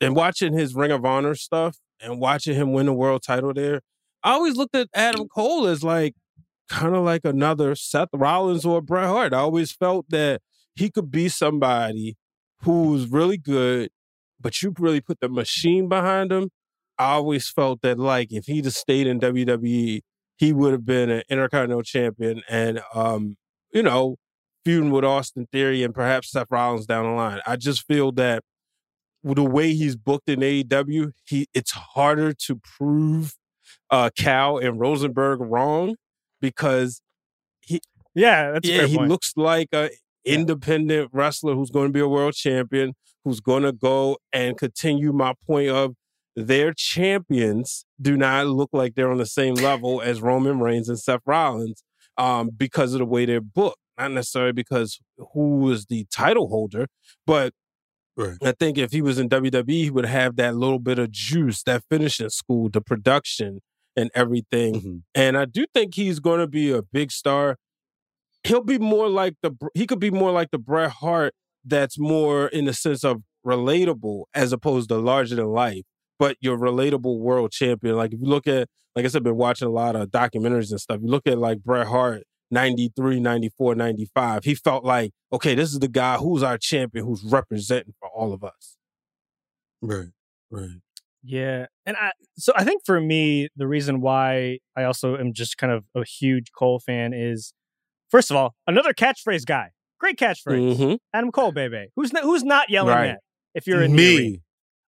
[0.00, 3.80] and watching his Ring of Honor stuff and watching him win the world title there,
[4.22, 6.14] I always looked at Adam Cole as like
[6.68, 9.32] kind of like another Seth Rollins or Bret Hart.
[9.32, 10.40] I always felt that
[10.74, 12.16] he could be somebody
[12.62, 13.90] who's really good,
[14.40, 16.50] but you really put the machine behind him.
[16.98, 20.00] I always felt that like if he just stayed in WWE,
[20.36, 23.36] he would have been an Intercontinental Champion and um,
[23.72, 24.16] you know,
[24.64, 27.40] feuding with Austin Theory and perhaps Seth Rollins down the line.
[27.46, 28.42] I just feel that
[29.22, 33.34] the way he's booked in AEW, he it's harder to prove
[33.90, 35.96] uh Khal and Rosenberg wrong
[36.40, 37.00] because
[37.60, 37.80] he
[38.14, 39.08] yeah, that's yeah, he point.
[39.10, 39.90] looks like a
[40.24, 45.12] independent wrestler who's going to be a world champion, who's going to go and continue
[45.12, 45.94] my point of
[46.34, 50.98] their champions do not look like they're on the same level as Roman Reigns and
[50.98, 51.82] Seth Rollins
[52.18, 53.78] um, because of the way they're booked.
[53.98, 55.00] Not necessarily because
[55.32, 56.86] who is the title holder,
[57.26, 57.54] but
[58.42, 61.62] I think if he was in WWE, he would have that little bit of juice,
[61.64, 63.60] that finishing school, the production
[63.96, 64.74] and everything.
[64.74, 64.96] Mm-hmm.
[65.14, 67.56] And I do think he's going to be a big star.
[68.44, 71.34] He'll be more like the he could be more like the Bret Hart
[71.64, 75.82] that's more in the sense of relatable as opposed to larger than life.
[76.18, 77.96] But your relatable world champion.
[77.96, 80.70] Like if you look at, like I said, I've been watching a lot of documentaries
[80.70, 81.00] and stuff.
[81.02, 84.44] You look at like Bret Hart 93, 94, 95.
[84.44, 88.32] He felt like, okay, this is the guy who's our champion, who's representing for all
[88.32, 88.76] of us.
[89.82, 90.08] Right.
[90.50, 90.80] Right.
[91.28, 91.66] Yeah.
[91.84, 95.72] And I so I think for me, the reason why I also am just kind
[95.72, 97.52] of a huge Cole fan is
[98.10, 99.70] first of all, another catchphrase guy.
[99.98, 100.76] Great catchphrase.
[100.76, 100.98] Mhm.
[101.12, 101.86] Adam Cole, baby.
[101.96, 103.06] Who's not, who's not yelling Right.
[103.08, 103.20] that
[103.54, 104.30] if you're in the arena?
[104.30, 104.42] Me.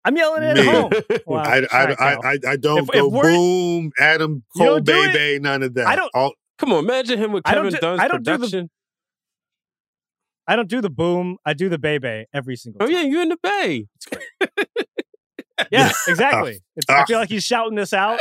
[0.04, 0.60] I'm yelling it Me.
[0.60, 0.92] at home.
[1.26, 1.42] Wow.
[1.42, 5.02] I, I, I, I, I don't If- if go we're- boom, Adam Cole, don't do
[5.04, 5.12] it?
[5.12, 5.86] baby, none of that.
[5.88, 8.36] I don't- All, Come on, imagine him with Kevin do- Dunn's I don't do the-
[8.38, 8.70] production.
[10.46, 11.36] I don't do the boom.
[11.44, 13.86] I do the baby every single oh yeah, you in the bay.
[15.70, 16.60] Yeah, exactly.
[16.76, 18.20] It's, I feel like he's shouting this out.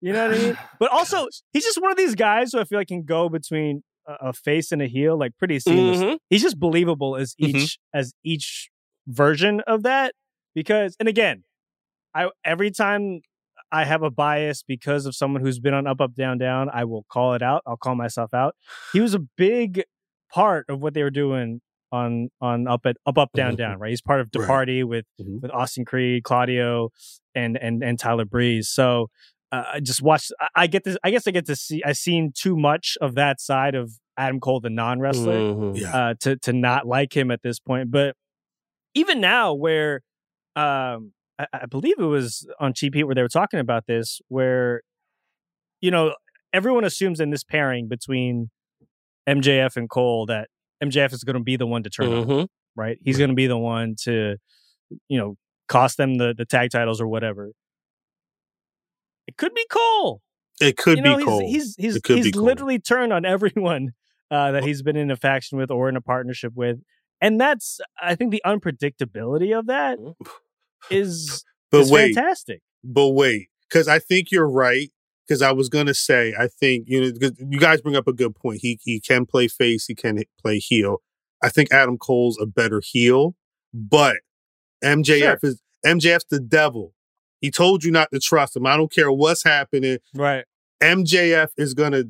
[0.00, 0.58] You know what I mean?
[0.80, 3.82] But also, he's just one of these guys who I feel like can go between
[4.08, 5.98] a, a face and a heel like pretty seamless.
[6.00, 6.18] Mhm.
[6.28, 7.76] He's just believable as each Mhm.
[7.94, 8.68] as each
[9.06, 10.14] version of that.
[10.54, 11.44] Because, and again,
[12.14, 13.20] I every time
[13.70, 16.84] I have a bias because of someone who's been on up, up, down, down, I
[16.84, 17.62] will call it out.
[17.66, 18.54] I'll call myself out.
[18.92, 19.84] He was a big
[20.34, 21.60] part of what they were doing
[21.92, 23.78] on on up at up, up, down, down.
[23.78, 23.90] Right?
[23.90, 24.46] He's part of the Right.
[24.48, 25.42] party with Mhm.
[25.42, 26.90] with Austin Creed, Claudio,
[27.34, 28.68] and and and Tyler Breeze.
[28.68, 29.08] So
[29.52, 30.32] uh, I just watched.
[30.40, 30.96] I, I get this.
[31.04, 31.82] I guess I get to see.
[31.84, 35.78] I've seen too much of that side of Adam Cole, the non wrestler, Mhm.
[35.80, 35.94] yeah.
[35.96, 37.90] uh, to to not like him at this point.
[37.90, 38.16] But
[38.94, 40.00] even now, where
[40.56, 44.20] um, I, I believe it was on Cheap Heat where they were talking about this,
[44.28, 44.80] where
[45.82, 46.14] you know
[46.54, 48.50] everyone assumes in this pairing between
[49.28, 50.48] MJF and Cole that
[50.82, 52.46] MJF is going to be the one to turn on Mhm.
[52.76, 52.98] right?
[53.04, 54.36] He's going to be the one to,
[55.08, 55.36] you know,
[55.68, 57.52] cost them the, the tag titles or whatever.
[59.26, 60.20] It could be Cole.
[60.60, 61.40] it could you know, be he's, Cole.
[61.40, 62.42] He's he's he's Cole.
[62.44, 63.92] literally turned on everyone
[64.30, 66.78] uh, that he's been in a faction with or in a partnership with,
[67.20, 69.98] and that's I think the unpredictability of that
[70.90, 72.60] is but is wait, fantastic.
[72.82, 74.90] but wait, because I think you're right.
[75.32, 78.34] Because I was gonna say, I think you know, you guys bring up a good
[78.36, 78.58] point.
[78.60, 81.00] He he can play face, he can play heel.
[81.42, 83.34] I think Adam Cole's a better heel,
[83.72, 84.16] but
[84.84, 86.92] MJF is MJF's the devil.
[87.40, 88.66] He told you not to trust him.
[88.66, 89.98] I don't care what's happening.
[90.14, 90.44] Right.
[90.82, 92.04] MJF is gonna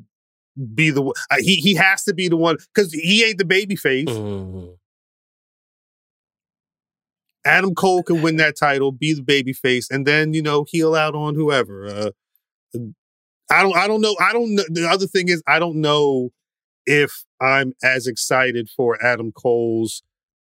[0.75, 1.13] be the one.
[1.31, 4.09] uh, He he has to be the one because he ain't the baby face.
[4.09, 4.75] Mhm.
[7.45, 10.93] Adam Cole can win that title, be the baby face, and then you know heel
[10.93, 11.85] out on whoever.
[11.87, 12.09] Uh,
[13.53, 13.75] I don't.
[13.77, 14.15] I don't know.
[14.19, 14.63] I don't know.
[14.69, 16.31] The other thing is, I don't know
[16.85, 20.03] if I'm as excited for Adam Cole's.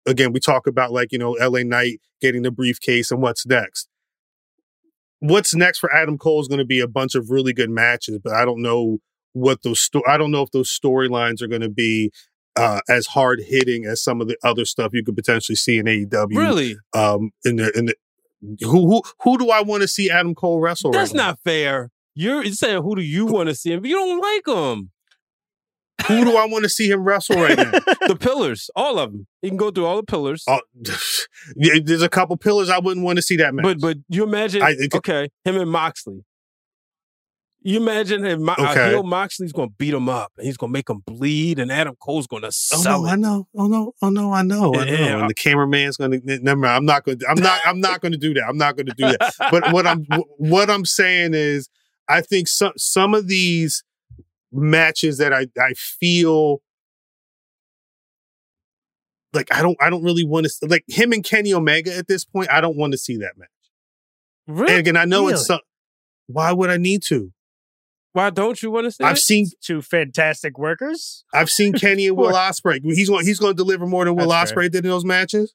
[0.07, 1.63] Again, we talk about like you know L.A.
[1.63, 3.87] Knight getting the briefcase and what's next.
[5.19, 8.19] What's next for Adam Cole is going to be a bunch of really good matches,
[8.23, 8.99] but I don't know
[9.33, 9.79] what those.
[9.81, 12.11] Sto- I don't know if those storylines are going to be
[12.55, 15.85] uh, as hard hitting as some of the other stuff you could potentially see in
[15.85, 16.77] AEW Really?
[16.93, 17.95] um in the in the
[18.61, 21.27] who who who do I want to see Adam Cole wrestle That's right now?
[21.29, 21.91] not fair.
[22.15, 24.91] You're you're saying who do you want to see him, you don't like him.
[26.07, 27.71] Who do I want to see him wrestle right now?
[28.07, 29.25] The pillars, all of them.
[29.41, 30.43] You can go through all the pillars.
[30.47, 30.59] Oh,
[31.55, 33.63] yeah, there's a couple pillars I wouldn't want to see that match.
[33.63, 36.23] But but you imagine I- it okay, him and Moxley.
[37.67, 38.89] You imagine him, Mo- uh, Okay.
[38.91, 42.27] heel Moxley's gonna beat him up and he's gonna make him bleed, and Adam Cole's
[42.27, 42.81] gonna sell.
[42.81, 43.11] oh no, it.
[43.13, 43.47] I know.
[43.57, 44.91] Oh no, oh no, I know, I know.
[44.91, 45.19] Yeah.
[45.21, 46.75] And the cameraman's gonna never mind.
[46.75, 48.43] I'm not gonna I'm not I'm not gonna do that.
[48.47, 49.33] I'm not gonna do that.
[49.51, 50.05] But what I'm
[50.37, 51.67] what I'm saying is
[52.07, 53.83] I think some some of these
[54.51, 56.61] matches that I I feel
[59.33, 62.25] like I don't I don't really want to like him and Kenny Omega at this
[62.25, 62.49] point.
[62.51, 63.49] I don't want to see that match.
[64.47, 64.71] Really?
[64.71, 65.59] And again, I know it's some.
[66.27, 67.31] Why would I need to?
[68.13, 69.21] Why don't you want to see I've it?
[69.21, 71.25] seen Two fantastic workers.
[71.33, 72.79] I've seen Kenny and Will Ospreay.
[72.81, 74.63] He's going he's going to deliver more than Will That's fair.
[74.63, 75.53] Ospreay did in those matches.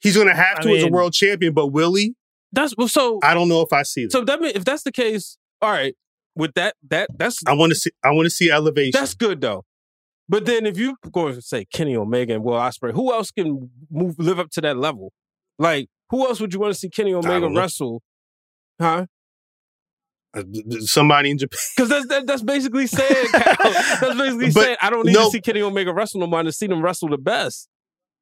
[0.00, 2.16] He's going to have I to as a world champion, but Willie,
[2.52, 3.18] That's well, so.
[3.22, 4.12] I don't know if I see that.
[4.12, 5.94] so that mean, if that's the case, all right.
[6.34, 8.92] With that, that that's I want to see I want to see elevation.
[8.92, 9.64] that's good though.
[10.28, 13.70] But then if you going to say Kenny Omega and Will Ospreay, who else can
[13.90, 15.12] move live up to that level?
[15.58, 18.02] Like who else would you want to see Kenny Omega wrestle?
[18.78, 19.06] Huh?
[20.34, 20.42] Uh,
[20.80, 21.58] somebody in Japan.
[21.74, 25.30] Because that's that, that's basically saying that's basically But saying I don't need no- to
[25.30, 27.68] see Kenny Omega wrestle no more to see them wrestle the best.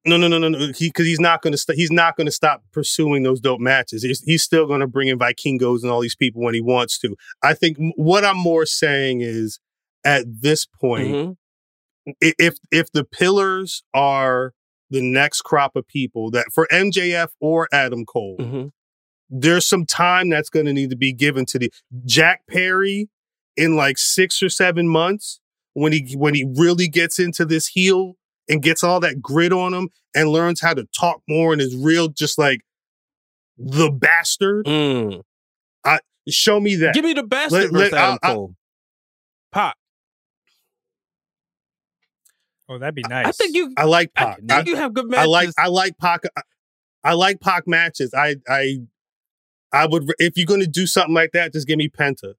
[0.07, 0.59] No, no, no, no, no.
[0.75, 3.59] He because he's not going to st- he's not going to stop pursuing those dope
[3.59, 4.03] matches.
[4.03, 6.99] He's, he's still going to bring in Vikingos and all these people when he wants
[6.99, 7.15] to.
[7.41, 9.59] I think m- what I'm more saying is
[10.03, 11.35] at this point, Mhm.
[12.21, 14.53] if if the pillars are
[14.91, 18.69] the next crop of people that for MJF or Adam Cole, Mhm.
[19.29, 21.71] there's some time that's going to need to be given to the
[22.05, 23.09] Jack Perry
[23.57, 25.39] in like six or seven months
[25.73, 28.17] when he when he really gets into this heel
[28.47, 31.75] and gets all that grit on him and learns how to talk more and is
[31.75, 32.61] real just like
[33.57, 34.65] the bastard.
[34.65, 35.21] Mm.
[36.27, 36.95] Show me that.
[36.95, 38.47] Give me the bastard Let- let- versus Adam I- I-
[39.51, 39.75] Pop.
[42.67, 43.27] Oh, that'd be nice.
[43.27, 43.71] I think you.
[43.77, 44.39] I like Pac.
[44.49, 45.23] I, I, you have good matches.
[45.23, 46.21] I like I like Pac.
[46.35, 46.41] I,
[47.03, 48.11] I like Pac matches.
[48.15, 48.77] I I
[49.71, 52.33] I would if you're gonna do something like that, just give me Penta.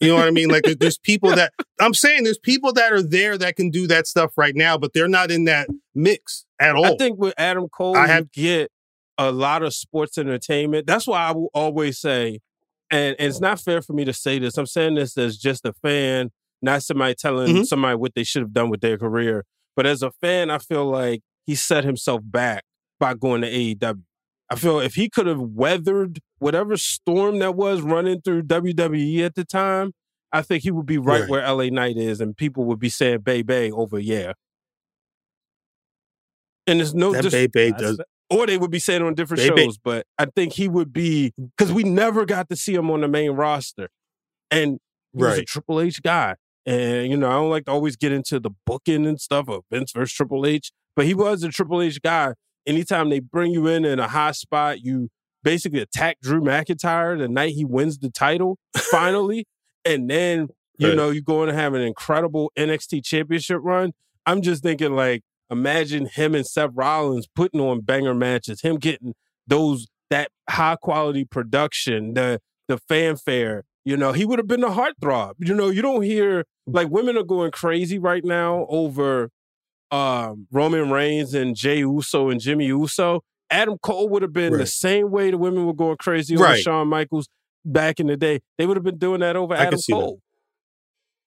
[0.00, 0.48] You know what I mean?
[0.48, 4.06] Like there's, people that I'm saying there's people that are there that can do that
[4.06, 6.84] stuff right now, but they're not in that mix at all.
[6.86, 8.70] I think with Adam Cole, I have- you get
[9.18, 10.86] a lot of sports entertainment.
[10.86, 12.40] That's why I will always say,
[12.90, 14.58] and, and it's not fair for me to say this.
[14.58, 16.30] I'm saying this as just a fan,
[16.60, 17.66] not somebody telling Mhm.
[17.66, 19.44] somebody what they should have done with their career.
[19.74, 22.64] But as a fan, I feel like he set himself back
[23.00, 24.02] by going to AEW.
[24.48, 29.34] I feel if he could have weathered whatever storm that was running through WWE at
[29.34, 29.92] the time,
[30.32, 31.30] I think he would be right, Right.
[31.30, 34.32] where LA Knight is, and people would be saying "Bay Bay" over yeah.
[36.66, 38.00] And there's no that dis- Bay Bay does.
[38.28, 39.78] or they would be saying on different Bay Bay- shows.
[39.78, 41.50] But I think he would be mm.
[41.56, 43.88] because we never got to see him on the main roster,
[44.50, 44.78] and
[45.12, 46.34] he was a Triple H guy.
[46.64, 49.62] And you know, I don't like to always get into the booking and stuff of
[49.70, 52.34] Vince versus Triple H, but he was a Triple H guy.
[52.66, 55.08] Anytime they bring you in in a high spot, you
[55.42, 58.58] basically attack Drew McIntyre the night he wins the title
[58.90, 59.46] finally,
[59.84, 60.48] and then
[60.78, 60.96] you Right.
[60.96, 63.92] know you're going to have an incredible NXT Championship run.
[64.26, 69.14] I'm just thinking like, imagine him and Seth Rollins putting on banger matches, him getting
[69.46, 73.62] those that high quality production, the the fanfare.
[73.84, 75.34] You know, he would have been a heartthrob.
[75.38, 79.30] You know, you don't hear like women are going crazy right now over
[79.90, 83.22] um Roman Reigns and Jey Uso and Jimmy Uso.
[83.48, 86.60] Adam Cole would have been the same way the women were going crazy over Right.
[86.60, 87.28] Shawn Michaels
[87.64, 88.40] back in the day.
[88.58, 89.92] They would have been doing that over I can Adam see.
[89.92, 90.20] Cole.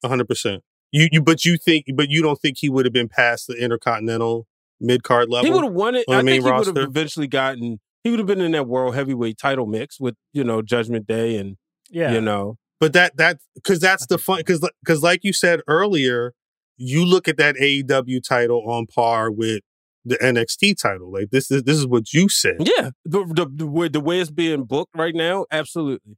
[0.03, 0.63] hundred percent.
[0.91, 3.53] You you but you think but you don't think he would have been past the
[3.53, 4.47] intercontinental
[4.79, 5.45] mid card level?
[5.45, 6.05] He would have won it.
[6.09, 7.79] I main think he would have eventually gotten.
[8.03, 11.37] He would have been in that world heavyweight title mix with you know Judgment Day
[11.37, 11.57] and
[11.89, 12.11] yeah.
[12.11, 16.33] you know But that that because that's the fun because because like you said earlier,
[16.79, 19.61] you look at that AEW title on par with
[20.05, 21.11] the NXT title.
[21.11, 22.55] Like this is this is what you said.
[22.59, 26.17] yeah the the, the, way, the way it's being booked right now, absolutely.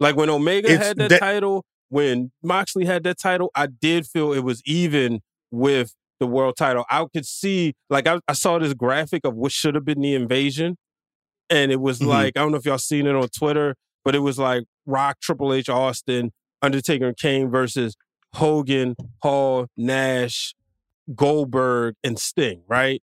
[0.00, 4.06] Like when Omega It's had that, that- title, when Moxley had that title, I did
[4.06, 5.20] feel it was even
[5.50, 6.84] with the world title.
[6.90, 10.14] I could see like I, I saw this graphic of what should have been the
[10.14, 10.76] invasion,
[11.48, 12.06] and it was Mhm.
[12.06, 15.20] like I don't know if y'all seen it on Twitter, but it was like Rock,
[15.20, 17.96] Triple H, Austin, Undertaker, and Kane versus
[18.34, 20.54] Hogan, Hall, Nash,
[21.14, 23.02] Goldberg, and Sting, right?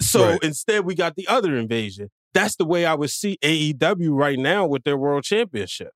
[0.00, 0.42] So Right.
[0.42, 2.10] instead, we got the other invasion.
[2.32, 5.92] That's the way I would see AEW right now with their world championship.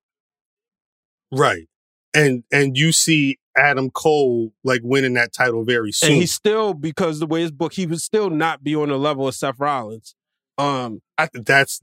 [1.31, 1.67] Right.
[2.13, 6.13] And and you see Adam Cole like winning that title very soon.
[6.13, 8.97] And he still, because the way his book, he would still not be on the
[8.97, 10.15] level of Seth Rollins.
[10.57, 11.81] Um, I, that's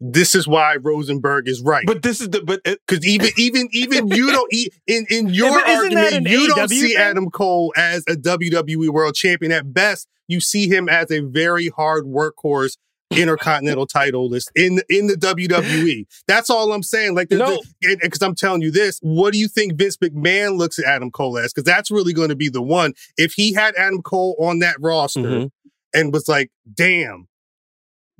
[0.00, 1.84] this is why Rosenberg is right.
[1.86, 4.52] but this is the but Because even even even you don't
[4.86, 6.96] in in your but isn't that argument you don't see thing?
[6.96, 9.52] Adam Cole as a WWE World Champion.
[9.52, 12.76] At best, you see him as a very hard workhorse
[13.10, 16.04] intercontinental titleist in in the WWE.
[16.26, 17.14] That's all I'm saying.
[17.14, 17.60] Like, No.
[17.80, 18.98] because I'm telling you this.
[19.02, 21.52] What do you think Vince McMahon looks at Adam Cole as?
[21.52, 22.92] Because that's really going to be the one.
[23.16, 25.50] If he had Adam Cole on that roster Mhm.
[25.94, 27.28] and was like, "Damn."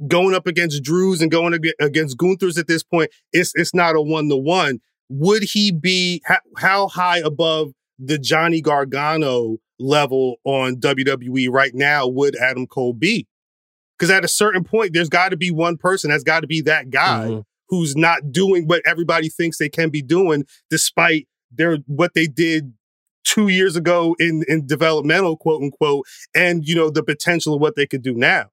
[0.09, 4.01] Going up against Drews and going against Gunther's at this point, it's it's not a
[4.03, 4.81] one to one.
[5.09, 12.07] Would he be how, how high above the Johnny Gargano level on WWE right now?
[12.09, 13.27] Would Adam Cole be?
[13.99, 16.61] Because at a certain point, there's got to be one person that's got to be
[16.63, 17.45] that guy Mhm.
[17.69, 22.73] who's not doing what everybody thinks they can be doing, despite their what they did
[23.25, 27.77] two years ago in in developmental quote unquote, and you know the potential of what
[27.77, 28.47] they could do now.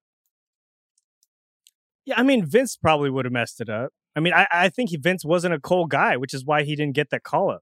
[2.10, 3.92] Yeah, I mean, Vince probably would have messed it up.
[4.16, 6.76] I mean, I, I think he, Vince wasn't a Cole guy, which is why he
[6.76, 7.62] didn't get that call up,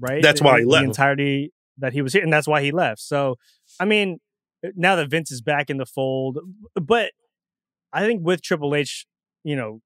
[0.00, 0.22] right?
[0.22, 0.84] That's The- why he the left.
[0.84, 3.00] entirety that he was here, and that's why he left.
[3.00, 3.36] So,
[3.80, 4.18] I mean,
[4.64, 6.38] uh, now that Vince is back in the fold,
[6.74, 7.12] but
[7.92, 9.06] I think with Triple H,
[9.44, 9.80] you know,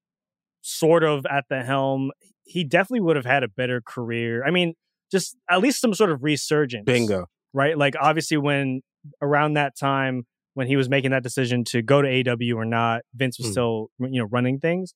[0.61, 2.11] sort of at the helm,
[2.43, 4.43] he definitely would have had a better career.
[4.45, 4.73] I mean,
[5.11, 7.25] just at least some sort of resurgence bingo.
[7.53, 7.77] right?
[7.77, 8.81] Like obviously when
[9.21, 10.25] around that time
[10.61, 13.51] when he was making that decision to go to AW or not, Vince was Mm.
[13.51, 14.93] still you know running things.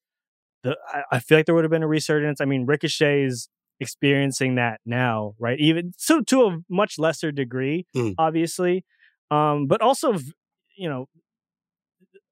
[0.63, 2.39] The, I, I feel like there would have been a resurgence.
[2.39, 3.49] I mean, Ricochet's
[3.79, 5.59] experiencing that now, right?
[5.59, 8.13] Even so, to a much lesser degree, Mm.
[8.19, 8.85] obviously,
[9.31, 10.13] um, but also
[10.77, 11.07] you know.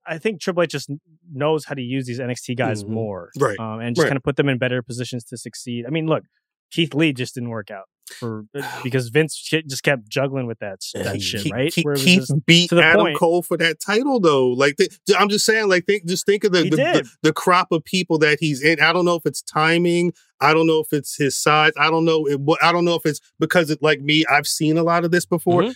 [0.06, 0.90] I think Triple H just
[1.32, 2.90] knows how to use these NXT guys Mhm.
[2.90, 3.58] more, Right.
[3.58, 4.10] Um, and just Right.
[4.10, 5.86] kind of put them in better positions to succeed.
[5.88, 6.26] I mean, look,
[6.72, 8.46] Keith Lee just didn't work out for
[8.84, 11.72] because Vince just kept juggling with that that shit, right?
[11.74, 14.50] Keith, Where it Keith beat to the Adam point- Cole for that title, though.
[14.50, 17.72] Like, th- I'm just saying, like, think, just think of the the, the the crop
[17.72, 18.80] of people that he's in.
[18.82, 20.14] I don't know if it's timing.
[20.40, 21.72] I don't know if it's his size.
[21.80, 22.26] I don't know.
[22.28, 24.26] It, I don't know if it's because it like me.
[24.30, 25.62] I've seen a lot of this before.
[25.62, 25.70] Mm-hmm.
[25.72, 25.76] Mhm.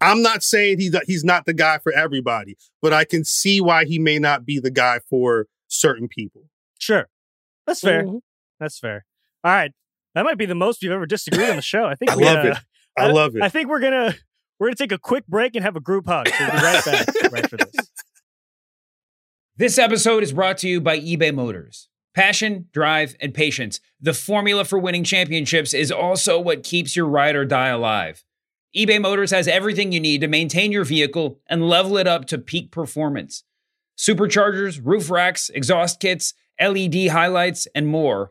[0.00, 3.84] I'm not saying he's he's not the guy for everybody, but I can see why
[3.84, 6.42] he may not be the guy for certain people.
[6.78, 7.08] Sure.
[7.66, 8.02] That's fair.
[8.04, 8.16] Mm-hmm.
[8.58, 9.04] That's fair.
[9.44, 9.70] All right.
[10.14, 11.84] That might be the most you've ever disagreed on the show.
[11.84, 12.58] I think I we, love uh, it.
[12.96, 13.42] I love it.
[13.42, 14.14] I think we're gonna
[14.58, 16.28] we're gonna take a quick break and have a group hug.
[16.28, 17.90] So we'll be right back right for this.
[19.56, 21.88] This episode is brought to you by eBay Motors.
[22.14, 23.80] Passion, drive, and patience.
[24.00, 28.24] The formula for winning championships is also what keeps your ride or die alive.
[28.76, 32.38] eBay Motors has everything you need to maintain your vehicle and level it up to
[32.38, 33.44] peak performance.
[33.96, 38.30] Superchargers, roof racks, exhaust kits, LED highlights, and more.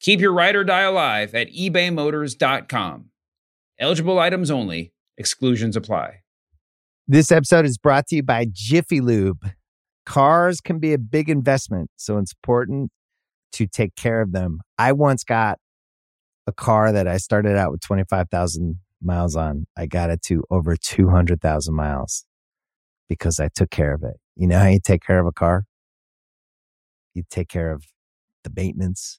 [0.00, 3.06] Keep your ride or die alive at ebaymotors.com.
[3.78, 6.20] Eligible items only, exclusions apply.
[7.08, 9.50] This episode is brought to you by Jiffy Lube.
[10.04, 12.90] Cars can be a big investment, so it's important
[13.52, 14.60] to take care of them.
[14.78, 15.58] I once got
[16.46, 19.66] a car that I started out with 25,000 miles on.
[19.76, 22.24] I got it to over 200,000 miles
[23.08, 24.16] because I took care of it.
[24.36, 25.64] You know how you take care of a car?
[27.14, 27.84] You take care of
[28.44, 29.18] the maintenance,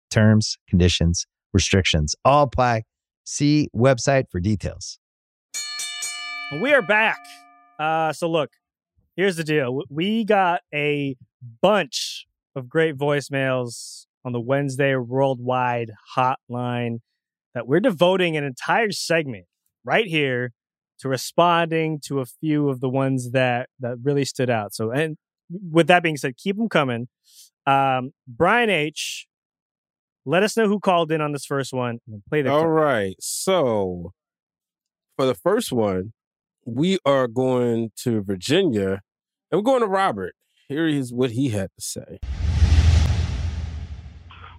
[0.11, 2.83] Terms, conditions, restrictions all apply.
[3.23, 4.99] See website for details.
[6.61, 7.19] We are back.
[7.79, 8.51] Uh, so look,
[9.15, 9.81] here's the deal.
[9.89, 11.15] We got a
[11.61, 16.97] bunch of great voicemails on the Wednesday worldwide hotline
[17.53, 19.45] that we're devoting an entire segment
[19.83, 20.51] right here
[20.99, 24.73] to responding to a few of the ones that that really stood out.
[24.73, 25.17] So, and
[25.49, 27.07] with that being said, keep them coming.
[27.65, 29.27] Um, Brian H,
[30.25, 32.69] let us know who called in on this first one and play the All clip.
[32.71, 33.15] right.
[33.19, 34.13] So
[35.17, 36.13] for the first one,
[36.65, 39.01] we are going to Virginia
[39.51, 40.35] and we're going to Robert.
[40.67, 42.19] Here is what he had to say.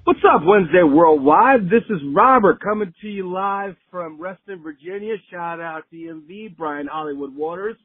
[0.05, 1.67] What's up, Wednesday Worldwide?
[1.67, 5.15] This is Robert coming to you live from Reston, Virginia.
[5.31, 7.77] Shout out DMV, Brian Hollywood Waters.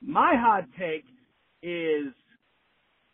[0.00, 1.04] My hot take
[1.60, 2.12] is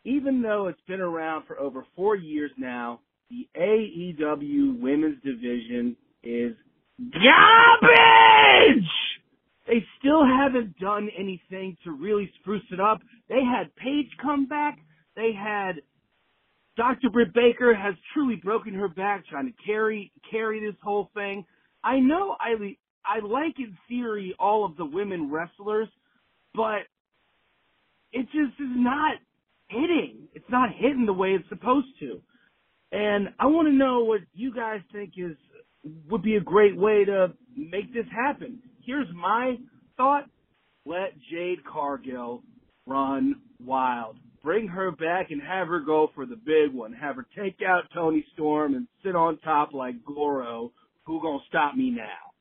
[0.03, 2.99] even though it's been around for over four years now,
[3.29, 6.53] the AEW women's division is
[7.11, 8.83] garbage!
[9.67, 13.01] They still haven't done anything to really spruce it up.
[13.29, 14.77] They had Paige come back.
[15.15, 15.81] They had
[16.77, 17.09] Dr.
[17.09, 21.45] Britt Baker has truly broken her back trying to carry carry this whole thing.
[21.83, 25.87] I know I I like in theory all of the women wrestlers,
[26.53, 26.83] but
[28.11, 29.15] it just is not
[29.67, 30.27] hitting.
[30.33, 32.21] It's not hitting the way it's supposed to.
[32.95, 35.35] And I want to know what you guys think is
[36.09, 38.59] would be a great way to make this happen.
[38.85, 39.57] Here's my
[39.97, 40.23] thought.
[40.85, 42.41] Let Jade Cargill
[42.87, 44.15] run wild.
[44.41, 46.93] Bring her back and have her go for the big one.
[46.93, 50.71] Have her take out Toni Storm and sit on top like Goro.
[51.03, 52.31] Who gonna stop me now?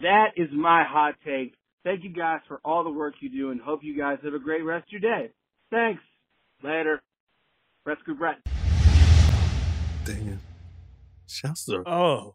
[0.00, 1.52] That is my hot take.
[1.84, 4.38] Thank you guys for all the work you do and hope you guys have a
[4.38, 5.30] great rest of your day.
[5.70, 6.02] Thanks.
[6.62, 7.02] Later.
[7.84, 8.38] Rescue Brett.
[10.08, 10.40] Damn.
[11.86, 12.34] Oh,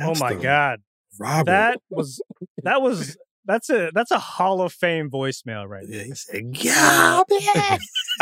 [0.00, 0.80] oh my God,
[1.18, 1.46] Robert.
[1.46, 2.20] that was
[2.62, 6.00] that was that's a that's a Hall of Fame voicemail right there.
[6.00, 7.80] yeah, he said garbage.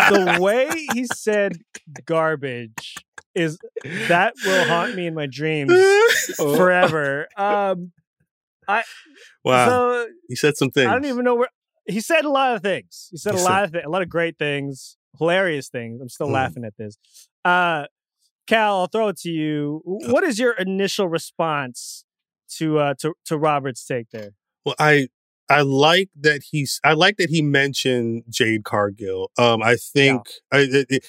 [0.09, 1.59] the way he said
[2.05, 2.95] garbage
[3.35, 3.59] is
[4.09, 5.73] that will haunt me in my dreams
[6.37, 7.27] forever.
[7.37, 7.93] Um,
[8.69, 8.85] I
[9.45, 9.69] Wow.
[9.69, 10.89] so he said some things.
[10.89, 11.49] I don't even know where.
[11.87, 13.09] he said a lot of things.
[13.11, 16.01] He said He a said- lot of th- a lot of great things, hilarious things.
[16.01, 16.35] I'm still Hmm.
[16.35, 16.99] laughing at this.
[17.45, 17.87] Uh,
[18.49, 19.83] Khal, I'll throw it to you.
[19.85, 22.05] What is your initial response
[22.57, 24.31] to uh to to Robert's take there?
[24.65, 25.09] Well, I
[25.51, 29.31] I like that he's I like that he mentioned Jade Cargill.
[29.39, 30.23] Um, I think
[30.53, 31.05] I, it, it-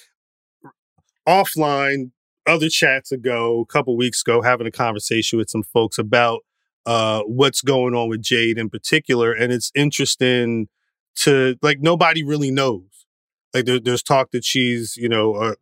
[1.28, 2.10] offline,
[2.46, 6.40] other chats ago, a couple weeks ago, having a conversation with some folks about
[6.86, 10.68] uh what's going on with Jade in particular, and it's interesting
[11.16, 13.06] to like nobody really knows.
[13.52, 15.54] Like there, there's talk that she's you know uh,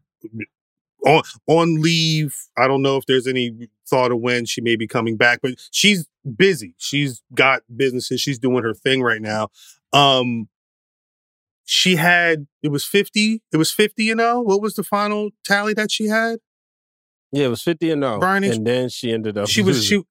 [1.07, 2.35] on on leave.
[2.57, 5.55] I don't know if there's any thought of when she may be coming back, but
[5.71, 6.75] she's busy.
[6.79, 8.21] She's got businesses.
[8.21, 9.49] She's doing her thing right now.
[9.93, 10.49] Um
[11.65, 13.43] she had it was 50.
[13.53, 14.41] It was 50, you know.
[14.41, 16.39] What was the final tally that she had?
[17.31, 18.19] Yeah, it was 50 and 0.
[18.21, 20.03] Brian, and then she ended up She was she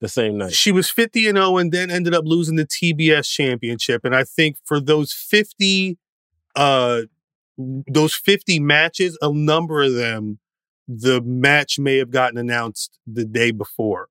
[0.00, 0.52] the same night.
[0.52, 4.04] she was 50 and 0 and then ended up losing the TBS championship.
[4.04, 5.98] And I think for those 50
[6.54, 7.02] uh
[7.86, 10.38] those 50 matches, a number of them,
[10.88, 14.08] the match may have gotten announced the day before.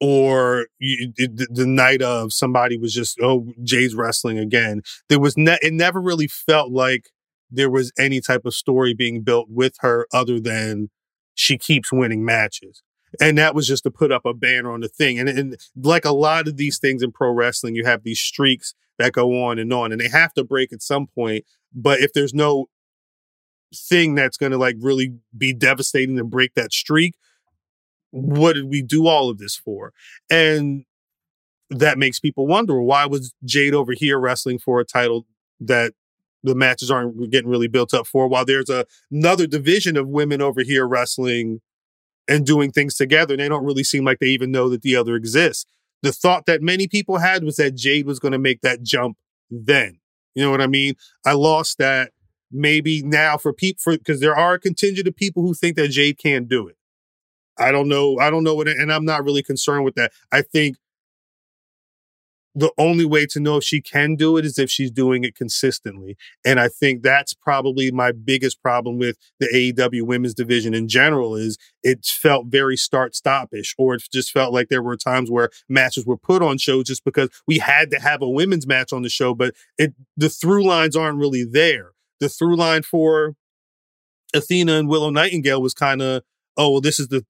[0.00, 4.82] Or you, the, the night of somebody was just, oh, Jay's wrestling again.
[5.08, 7.10] There was, ne- it never really felt like
[7.50, 10.90] there was any type of story being built with her other than
[11.34, 12.82] she keeps winning matches
[13.20, 15.18] and that was just to put up a banner on the thing.
[15.18, 18.74] And, and like a lot of these things in pro wrestling, you have these streaks
[18.98, 21.44] that go on and on, and they have to break at some point.
[21.74, 22.66] But if there's no
[23.74, 27.14] thing that's going to like really be devastating to break that streak,
[28.10, 29.92] what did we do all of this for?
[30.30, 30.84] And
[31.70, 35.26] that makes people wonder why was Jade over here wrestling for a title
[35.58, 35.92] that
[36.44, 40.42] the matches aren't getting really built up for, while there's a, another division of women
[40.42, 41.60] over here wrestling
[42.28, 43.34] and doing things together.
[43.34, 45.64] And they don't really seem like they even know that the other exists.
[46.02, 49.16] The thought that many people had was that Jade was going to make that jump
[49.50, 49.98] then.
[50.34, 50.94] You know what I mean?
[51.24, 52.12] I lost that
[52.50, 55.88] maybe now for people, for because there are a contingent of people who think that
[55.88, 56.76] Jade can't do it.
[57.58, 58.18] I don't know.
[58.18, 60.12] I don't know what, and I'm not really concerned with that.
[60.32, 60.76] I think
[62.54, 65.34] the only way to know if she can do it is if she's doing it
[65.34, 66.16] consistently.
[66.44, 71.34] And I think that's probably my biggest problem with the AEW women's division in general
[71.34, 75.50] is it felt very start stopish, or it just felt like there were times where
[75.68, 79.02] matches were put on shows just because we had to have a women's match on
[79.02, 81.90] the show, but it the through lines aren't really there.
[82.20, 83.34] The through line for
[84.32, 86.22] Athena and Willow Nightingale was kind of,
[86.56, 87.24] oh, well, this is the,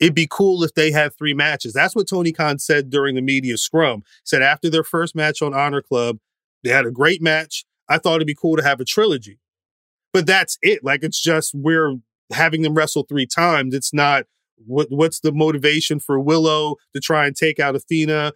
[0.00, 1.72] it'd be cool if they had three matches.
[1.72, 4.02] That's what Tony Khan said during the media scrum.
[4.06, 6.18] He said after their first match on Honor Club,
[6.62, 7.64] they had a great match.
[7.88, 9.38] I thought it'd be cool to have a trilogy.
[10.12, 10.84] But that's it.
[10.84, 11.96] Like it's just we're
[12.32, 13.74] having them wrestle three times.
[13.74, 14.24] It's not
[14.66, 18.32] what what's the motivation for Willow to try and take out Athena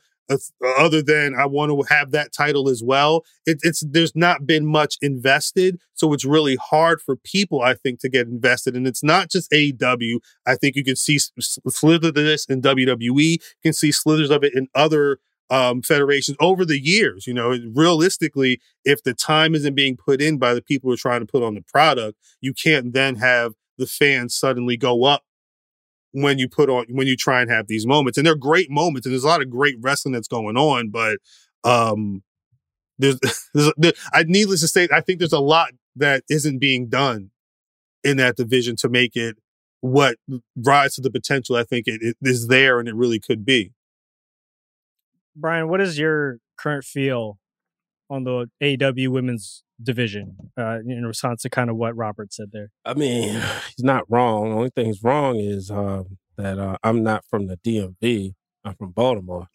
[0.79, 3.25] other than I want to have that title as well.
[3.45, 8.01] It, it's there's not been much invested, so it's really hard for people I think
[8.01, 8.75] to get invested.
[8.77, 10.19] And it's not just AEW.
[10.47, 13.33] I think you can see slithers of this in WWE.
[13.33, 15.19] You can see slithers of it in other
[15.51, 17.27] um, federations over the years.
[17.27, 20.99] You know, realistically, if the time isn't being put in by the people who are
[20.99, 25.23] trying to put on the product, you can't then have the fans suddenly go up
[26.23, 29.07] when you put on when you try and have these moments and they're great moments
[29.07, 31.19] and there's a lot of great wrestling that's going on but
[31.63, 32.23] um
[32.99, 33.21] there's,
[33.55, 37.31] there's there, I needless to say I think there's a lot that isn't being done
[38.03, 39.37] in that division to make it
[39.81, 40.17] what
[40.57, 43.73] rise to the potential I think it, it is there and it really could be.
[45.35, 47.39] Brian, what is your current feel
[48.09, 52.71] on the AEW women's division uh, in response to kind of what Robert said there?
[52.85, 53.43] I mean,
[53.77, 54.51] he's not wrong.
[54.51, 58.35] The only thing he's wrong is um, that uh, I'm not from the DMV.
[58.65, 59.47] I'm from Baltimore.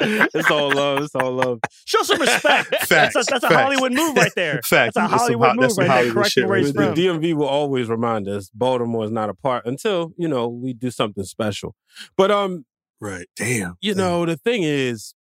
[0.00, 1.02] it's all love.
[1.02, 1.60] It's all love.
[1.84, 2.68] Show some respect.
[2.86, 3.48] Facts, that's a, that's a.
[3.48, 4.60] Hollywood move right there.
[4.64, 4.94] Facts.
[4.94, 5.96] That's a That's some Hollywood ho- that's move right there.
[5.96, 6.94] Hollywood Correcting shit where he's right from.
[6.94, 10.72] The DMV will always remind us Baltimore is not a part until you know we
[10.72, 11.74] do something special.
[12.16, 12.64] But um,
[13.00, 15.14] right damn you know the thing is,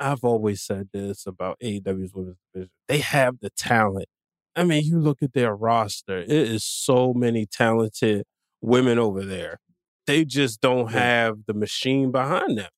[0.00, 2.70] I've always said this about AEW's women's division.
[2.86, 4.06] They have the talent.
[4.54, 8.24] I mean, you look at their roster; it is so many talented
[8.60, 9.58] women over there.
[10.06, 12.70] They just don't have the machine behind them.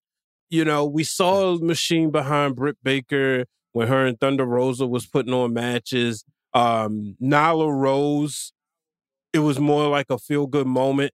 [0.48, 5.06] You know, we saw a machine behind Britt Baker when her and Thunder Rosa was
[5.06, 6.24] putting on matches.
[6.52, 8.52] Um, Nyla Rose,
[9.32, 11.12] it was more like a feel good moment.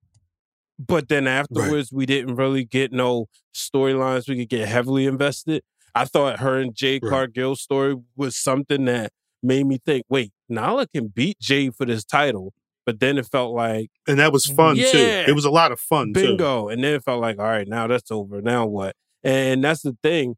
[0.79, 5.63] But then afterwards, we didn't really get no storylines we could get heavily invested.
[5.97, 7.03] I thought her and Right.
[7.03, 12.05] Cargill's story was something that made me think, wait, Nyla can beat Jade for this
[12.05, 12.53] title.
[12.85, 15.81] But then it felt like and that was fun too it was a lot of
[15.81, 16.69] fun too bingo.
[16.69, 18.41] And then it felt like, all right, now that's over.
[18.41, 18.95] Now what?
[19.25, 20.37] And that's the thing.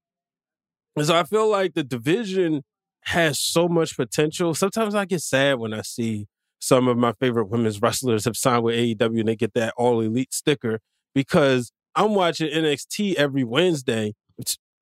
[1.02, 2.62] So I feel like the division
[3.02, 4.54] has so much potential.
[4.54, 6.26] Sometimes I get sad when I see
[6.58, 10.00] some of my favorite women's wrestlers have signed with AEW and they get that all
[10.00, 10.80] elite sticker
[11.14, 14.14] because I'm watching NXT every Wednesday.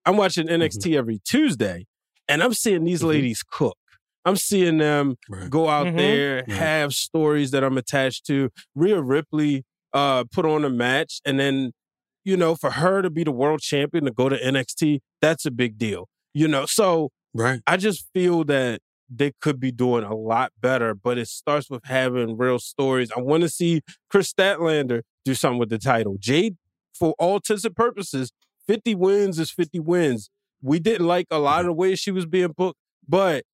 [0.06, 1.86] I'm watching NXT every Tuesday
[2.28, 3.76] and I'm seeing these ladies cook.
[4.24, 5.16] I'm seeing them
[5.50, 5.96] go out Mhm.
[5.96, 6.56] there, Right.
[6.56, 8.50] have stories that I'm attached to.
[8.74, 11.72] Rhea Ripley uh, put on a match, and then
[12.24, 15.50] you know, for her to be the world champion to go to NXT, that's a
[15.52, 16.08] big deal.
[16.34, 17.60] You know, so right.
[17.68, 21.84] I just feel that they could be doing a lot better, but it starts with
[21.84, 23.12] having real stories.
[23.16, 23.80] I want to see
[24.10, 26.16] Kris Statlander do something with the title.
[26.18, 26.56] Jade,
[26.98, 28.32] for all intents and purposes,
[28.66, 30.30] 50 wins is 50 wins.
[30.62, 33.44] We didn't like a lot of the ways she was being booked, but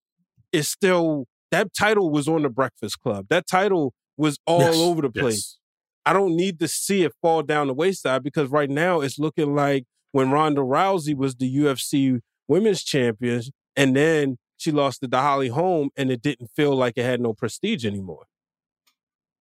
[0.53, 3.27] it's still that title was on the Breakfast Club.
[3.29, 5.23] That title was all Yes, over the yes.
[5.23, 5.59] place.
[6.07, 9.55] I don't need to see it fall down the wayside because right now it's looking
[9.55, 13.43] like when Ronda Rousey was the UFC Women's Champion,
[13.77, 17.21] and then she lost it to Holly Holm, and it didn't feel like it had
[17.21, 18.25] no prestige anymore.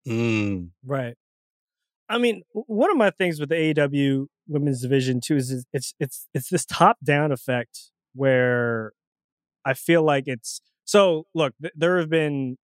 [0.07, 0.69] Mm.
[0.85, 1.15] Right.
[2.13, 6.27] I mean, one of my things with the AEW women's division too is it's it's
[6.33, 8.91] it's this top down effect where
[9.65, 11.25] I feel like it's so.
[11.33, 12.57] Look, th- there have been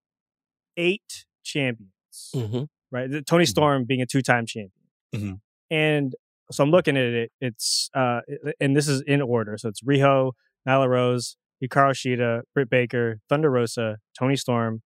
[0.76, 1.92] eight champions,
[2.36, 2.64] Mm-hmm.
[2.92, 3.26] right?
[3.26, 4.72] Toni Storm being a two time champion,
[5.16, 5.40] Mhm.
[5.72, 6.14] and
[6.52, 7.32] so I'm looking at it.
[7.40, 8.22] It's uh,
[8.60, 9.58] and this is in order.
[9.58, 10.34] So it's Riho,
[10.68, 14.82] Nyla Rose, Hikaru Shida, Britt Baker, Thunder Rosa, Toni Storm,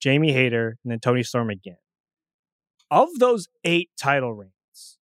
[0.00, 1.76] Jamie Hayter, and then Toni Storm again.
[2.90, 4.98] Of those eight title reigns,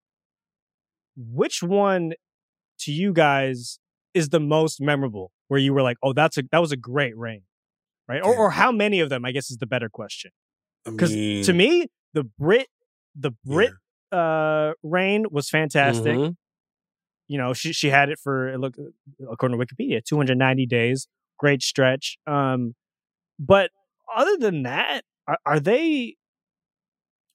[1.17, 2.15] which one
[2.81, 3.79] to you guys
[4.15, 5.33] is the most memorable?
[5.49, 7.43] Where you were like, "Oh, that's a that was a great reign,"
[8.09, 8.23] right?
[8.23, 9.25] Or, or how many of them?
[9.25, 10.31] I guess is the better question.
[10.85, 12.69] Because to mean- me, the Britt
[13.15, 13.73] the Britt
[14.13, 16.17] uh reign was fantastic.
[16.17, 16.37] Mhm.
[17.29, 18.77] You know, she she had it for it look
[19.31, 21.07] according to Wikipedia, 290 days,
[21.39, 22.17] great stretch.
[22.27, 22.75] Um,
[23.39, 23.71] but
[24.15, 26.17] other than that, are, are they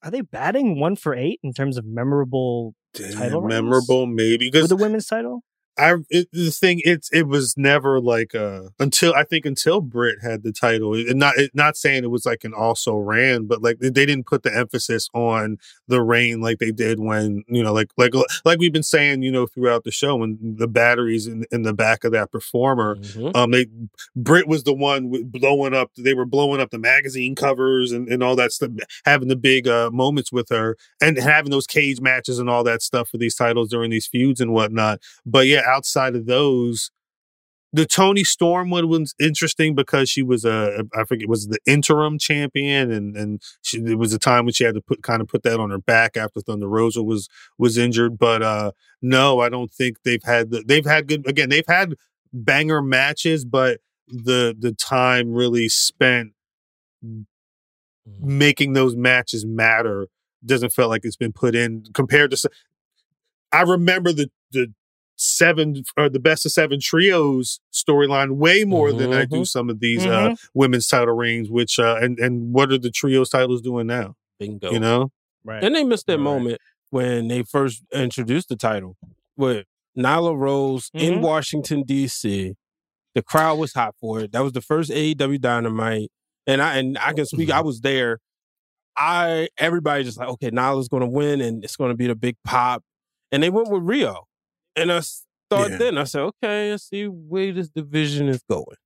[0.02, 4.68] are they batting one for eight in terms of memorable title reigns memorable maybe because
[4.68, 5.42] the women's title?
[5.78, 10.18] I it, the thing it's it was never like uh until I think until Britt
[10.22, 13.62] had the title and not it, not saying it was like an also ran but
[13.62, 15.58] like they they didn't put the emphasis on
[15.88, 18.12] the reign like they did when you know like like
[18.44, 21.72] like we've been saying you know throughout the show when the batteries in, in the
[21.74, 23.36] back of that performer Mm-hmm.
[23.36, 23.66] um they
[24.16, 28.22] Britt was the one blowing up they were blowing up the magazine covers and, and
[28.22, 28.70] all that stuff
[29.04, 32.82] having the big uh moments with her and having those cage matches and all that
[32.82, 36.90] stuff for these titles during these feuds and whatnot but yeah outside of those
[37.72, 42.18] the Toni Storm one was interesting because she was a I forget was the interim
[42.18, 45.28] champion and and she, it was a time when she had to put kind of
[45.28, 49.48] put that on her back after Thunder Rosa was was injured but uh no I
[49.48, 51.94] don't think they've had the, they've had good again they've had
[52.32, 56.32] banger matches but the the time really spent
[58.20, 60.08] making those matches matter
[60.44, 62.50] doesn't feel like it's been put in compared to
[63.52, 64.72] I remember the the
[65.22, 69.46] seven or the best of seven trios storyline way more than I do Mhm.
[69.46, 70.48] some of these uh Mhm.
[70.54, 74.70] women's title reigns which uh and and what are the trios titles doing now Bingo.
[74.72, 75.12] you know
[75.44, 75.62] Right.
[75.64, 76.58] And they missed that moment
[76.90, 78.96] when they first introduced the title
[79.36, 79.64] with
[79.96, 81.20] Nyla Rose in Mhm.
[81.22, 82.54] Washington D.C.
[83.14, 84.32] The crowd was hot for it.
[84.32, 86.10] That was the first AEW Dynamite,
[86.46, 87.48] and I and I can speak.
[87.48, 87.58] Mm-hmm.
[87.58, 88.20] I was there.
[88.96, 92.14] I everybody just like okay, Nyla's going to win, and it's going to be the
[92.14, 92.82] big pop.
[93.32, 94.24] And they went with Riho,
[94.80, 95.00] and I
[95.50, 95.76] thought Yeah.
[95.78, 98.76] then I said, okay, I see where this division is going.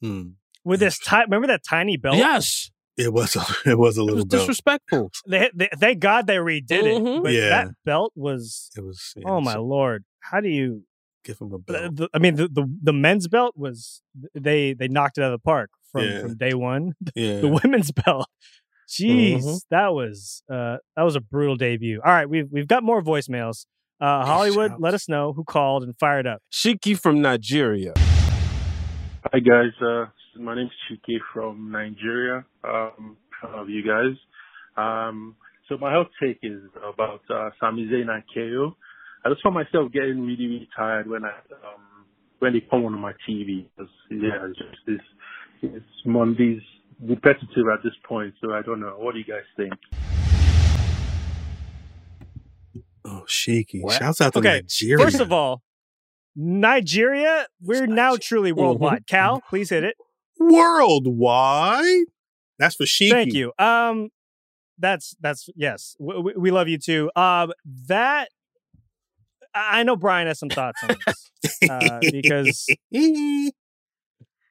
[0.00, 0.22] Hmm.
[0.64, 2.16] With this ti- remember that tiny belt?
[2.16, 5.10] Yes, it was a, it was a it little was disrespectful.
[5.26, 7.02] They, they, thank God they redid it.
[7.02, 7.22] Mhm.
[7.22, 7.48] But Yeah.
[7.48, 10.04] that belt was it was yeah, oh my so lord.
[10.20, 10.84] How do you
[11.24, 14.02] give him a belt the- I mean the, the the men's belt was
[14.34, 16.20] they they knocked it out of the park from, Yeah.
[16.22, 16.92] from day one.
[17.14, 18.28] yeah The women's belt.
[18.88, 19.60] Jeez, Mhm.
[19.70, 22.00] that was uh that was a brutal debut.
[22.04, 23.66] All right, we've we've got more voicemails.
[24.02, 26.42] Uh Hollywood, let us know who called and fired up.
[26.50, 27.92] Chike from Nigeria.
[27.96, 30.06] Hi guys, uh,
[30.40, 32.44] my name's Chike from Nigeria.
[32.64, 34.16] Um, proud of you guys.
[34.76, 35.36] Um,
[35.68, 38.74] so my hot take is about uh, Sami Zayn and KO.
[39.24, 41.28] I just found myself getting really, really tired when I
[41.64, 42.04] um,
[42.40, 43.68] when they come on my TV.
[43.78, 45.00] 'Cause, yeah, it's just this
[45.62, 46.60] it's Monday's
[47.00, 48.34] repetitive at this point.
[48.40, 48.96] So I don't know.
[48.98, 49.74] What do you guys think?
[53.04, 53.98] Oh Chike What?
[53.98, 55.62] shouts out to Okay, Nigeria First of all,
[56.36, 59.06] Nigeria, we're now truly worldwide.
[59.06, 59.96] Khal, please hit it.
[60.38, 62.04] worldwide
[62.58, 63.52] that's for Chike Thank you.
[63.58, 64.10] Um,
[64.78, 65.96] that's that's yes.
[65.98, 67.10] We, we- we love you too.
[67.16, 67.52] Um,
[67.88, 68.28] that
[69.54, 72.66] I I know Brian has some thoughts on this uh, because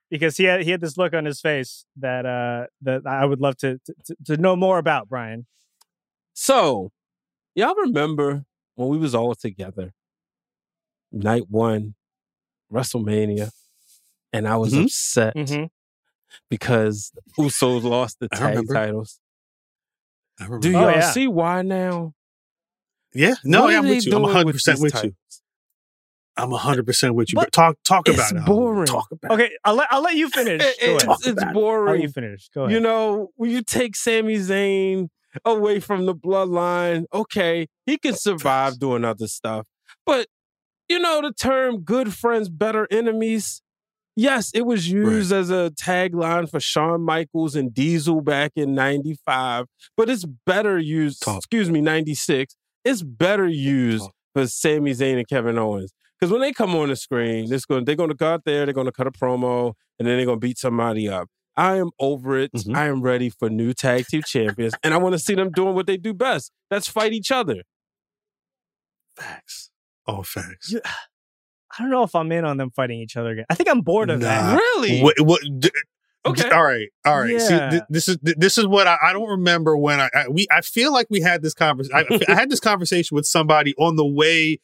[0.09, 3.39] because he had he had this look on his face that uh that I would
[3.39, 5.45] love to to, to know more about, Brian.
[6.33, 6.91] So,
[7.55, 8.43] y'all remember
[8.75, 9.93] when we was all together,
[11.11, 11.95] night one,
[12.71, 13.51] WrestleMania,
[14.33, 14.83] and I was Mhm.
[14.85, 15.69] upset Mhm.
[16.49, 18.73] because Usos lost the I tag remember.
[18.73, 19.19] titles.
[20.39, 20.67] I remember.
[20.69, 21.11] Do Oh, y'all yeah.
[21.11, 22.13] see why now?
[23.13, 24.11] Yeah, no, yeah, I'm with you.
[24.13, 25.15] I'm doing 100 percent these with you.
[26.37, 27.35] I'm 100 percent with you.
[27.35, 28.39] But But talk talk it's about it.
[28.43, 28.65] Hollywood.
[28.75, 28.85] boring.
[28.87, 30.61] Talk about Okay, I'll let I'll let you finish.
[30.63, 31.09] It- Go it's ahead.
[31.37, 32.49] it's I'll let you finish.
[32.53, 32.73] Go ahead.
[32.73, 35.09] You know, when you take Sami Zayn
[35.45, 39.65] away from the bloodline, okay, he can survive doing other stuff.
[40.05, 40.27] But
[40.89, 43.61] you know, the term good friends, better enemies.
[44.17, 49.67] Yes, it was used as a tagline for Shawn Michaels and Diesel back in 95,
[49.95, 52.53] but it's better used, excuse me, 96.
[52.83, 55.93] It's better used for Sami Zayn and Kevin Owens.
[56.19, 58.65] Because when they come on the screen, it's going, they're going to go out there,
[58.65, 61.29] they're going to cut a promo, and then they're going to beat somebody up.
[61.57, 62.51] I am over it.
[62.53, 62.75] Mm-hmm.
[62.75, 65.75] I am ready for new tag team champions, and I want to see them doing
[65.75, 66.51] what they do best.
[66.69, 67.63] That's fight each other.
[69.17, 69.69] Facts.
[70.05, 70.73] All facts.
[70.75, 73.45] I don't know if I'm in on them fighting each other again.
[73.49, 74.55] I think I'm bored of that.
[74.55, 75.01] Really?
[75.01, 75.71] What, what, d-
[76.23, 76.49] Okay.
[76.51, 76.89] All right.
[77.03, 77.41] All right.
[77.41, 80.27] See, th- this is th- this is what I, I don't remember when I, I
[80.27, 82.05] we I feel like we had this conversation.
[82.11, 84.59] I, I had this conversation with somebody on the way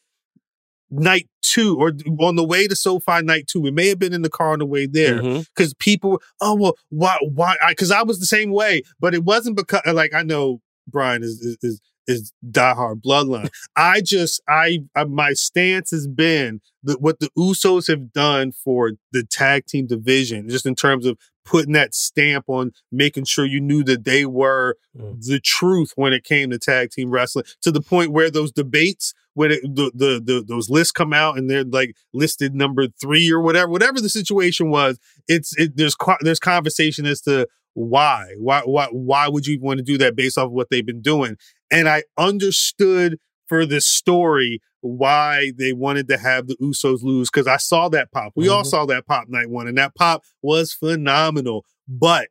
[0.90, 3.60] night two or on the way to SoFi night two.
[3.60, 5.40] We may have been in the car on the way there mm-hmm.
[5.54, 6.20] because people.
[6.40, 7.56] Oh well, why why?
[7.68, 11.22] Because I, was the same way, but it wasn't because uh, like I know Brian
[11.22, 13.50] is is is, is diehard bloodline.
[13.76, 18.92] I just I, I my stance has been that what the Usos have done for
[19.12, 21.18] the tag team division, just in terms of
[21.48, 25.24] putting that stamp on making sure you knew that they were mm.
[25.24, 29.14] the truth when it came to tag team wrestling to the point where those debates
[29.34, 33.30] when it, the, the the those lists come out and they're like listed number three
[33.30, 37.46] or whatever whatever the situation was it's it there's there's conversation as to
[37.78, 40.84] why why why why would you want to do that based off of what they've
[40.84, 41.36] been doing?
[41.70, 47.46] And I understood for this story why they wanted to have the Usos lose because
[47.46, 48.32] I saw that pop.
[48.36, 48.66] We all Mhm.
[48.66, 51.64] saw that pop night one, and that pop was phenomenal.
[51.88, 52.28] But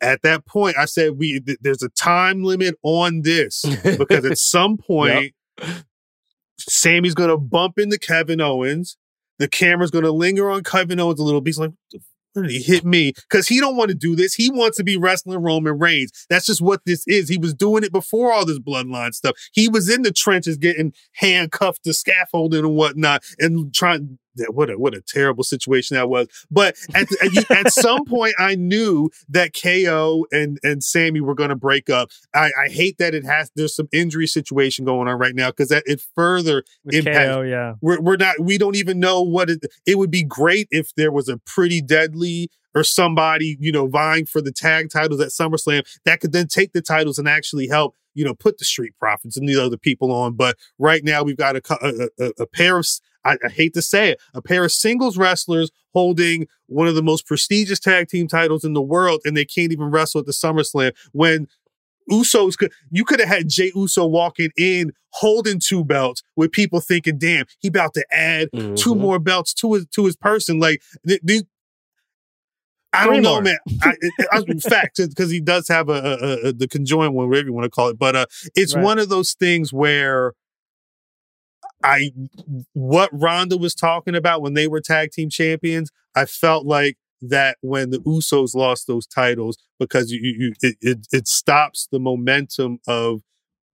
[0.00, 4.38] at that point, I said we th- there's a time limit on this because at
[4.38, 5.34] some point,
[6.58, 8.96] Sami's gonna bump into Kevin Owens.
[9.38, 11.48] The camera's gonna linger on Kevin Owens a little bit.
[11.50, 12.00] He's like, "What the
[12.42, 13.12] he hit me?
[13.12, 14.34] Because he don't want to do this.
[14.34, 16.26] He wants to be wrestling Roman Reigns.
[16.28, 17.28] That's just what this is.
[17.28, 19.36] He was doing it before all this bloodline stuff.
[19.52, 24.18] He was in the trenches getting handcuffed to scaffolding and whatnot, and trying.
[24.36, 26.28] That- What a what a terrible situation that was.
[26.50, 31.50] But at at, at some point, I knew that KO and and Sami were going
[31.50, 32.10] to break up.
[32.34, 33.50] I, I hate that it has.
[33.54, 37.34] There's some injury situation going on right now because that it further With impacts.
[37.34, 37.74] KO, yeah.
[37.80, 41.12] We're, we're not, we don't even know what it, it would be great if there
[41.12, 45.84] was a pretty deadly or somebody, you know, vying for the tag titles at SummerSlam
[46.04, 49.36] that could then take the titles and actually help, you know, put the Street Profits
[49.36, 50.34] and these other people on.
[50.34, 52.86] But right now we've got a, a, a, a pair of,
[53.24, 57.02] I, I hate to say it, a pair of singles wrestlers holding one of the
[57.02, 60.32] most prestigious tag team titles in the world and they can't even wrestle at the
[60.32, 61.46] SummerSlam when
[62.10, 66.80] Usos could you could have had Jey Uso walking in holding two belts with people
[66.80, 68.98] thinking, damn, he about to add two Mhm.
[68.98, 70.58] more belts to his to his person.
[70.58, 71.44] Like th- th-
[72.94, 73.58] I don't know, man.
[73.82, 77.46] I, it, I, fact, because he does have a, a, a the conjoined one, whatever
[77.48, 77.98] you want to call it.
[77.98, 78.84] But uh, it's Right.
[78.84, 80.34] one of those things where
[81.82, 82.12] I
[82.72, 85.90] what Ronda was talking about when they were tag team champions.
[86.14, 91.06] I felt like that when the Usos lost those titles because you, you it, it
[91.12, 93.22] it stops the momentum of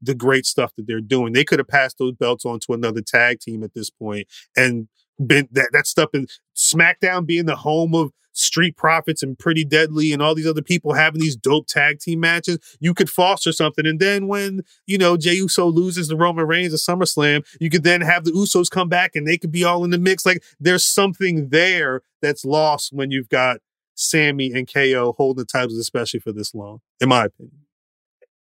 [0.02, 1.32] the great stuff that they're doing.
[1.32, 4.26] They could have passed those belts on to another tag team at this point
[4.56, 4.88] and
[5.24, 6.26] been that that stuff in
[6.56, 10.94] SmackDown being the home of Street Profits and Pretty Deadly and all these other people
[10.94, 12.58] having these dope tag team matches.
[12.80, 16.72] You could foster something, and then when you know Jey Uso loses the Roman Reigns
[16.72, 19.84] at SummerSlam, you could then have the Usos come back and they could be all
[19.84, 20.24] in the mix.
[20.24, 23.58] Like there's something there that's lost when you've got
[23.94, 27.66] Sami and KO holding the titles, especially for this long, in my opinion.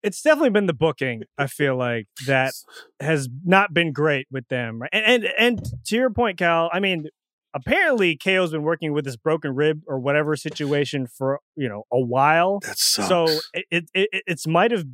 [0.03, 1.23] It's definitely been the booking.
[1.39, 2.53] I feel like that
[3.01, 4.83] has not been great with them.
[4.93, 6.69] And and and to your point, Khal.
[6.73, 7.07] I mean,
[7.55, 12.01] apparently KO's been working with this broken rib or whatever situation for you know a
[12.01, 12.61] while.
[12.61, 14.85] That So it it, it it's might have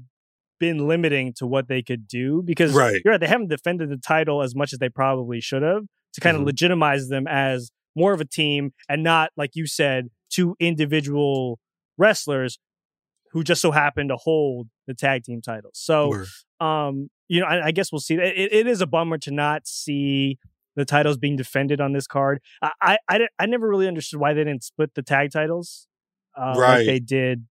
[0.60, 3.00] been limiting to what they could do because Right.
[3.04, 6.20] you're right, they haven't defended the title as much as they probably should have to
[6.20, 6.40] kind Mhm.
[6.40, 11.60] of legitimize them as more of a team and not like you said two individual
[11.96, 12.58] wrestlers
[13.32, 15.72] who just so happened to hold the tag team titles.
[15.74, 16.26] So Word.
[16.60, 18.14] um you know, I, I guess we'll see.
[18.14, 20.38] It, it is a bummer to not see
[20.76, 22.40] the titles being defended on this card.
[22.62, 25.86] I, I, I, I never really understood why they didn't split the tag titles,
[26.40, 26.76] uh, Right.
[26.78, 27.46] like they did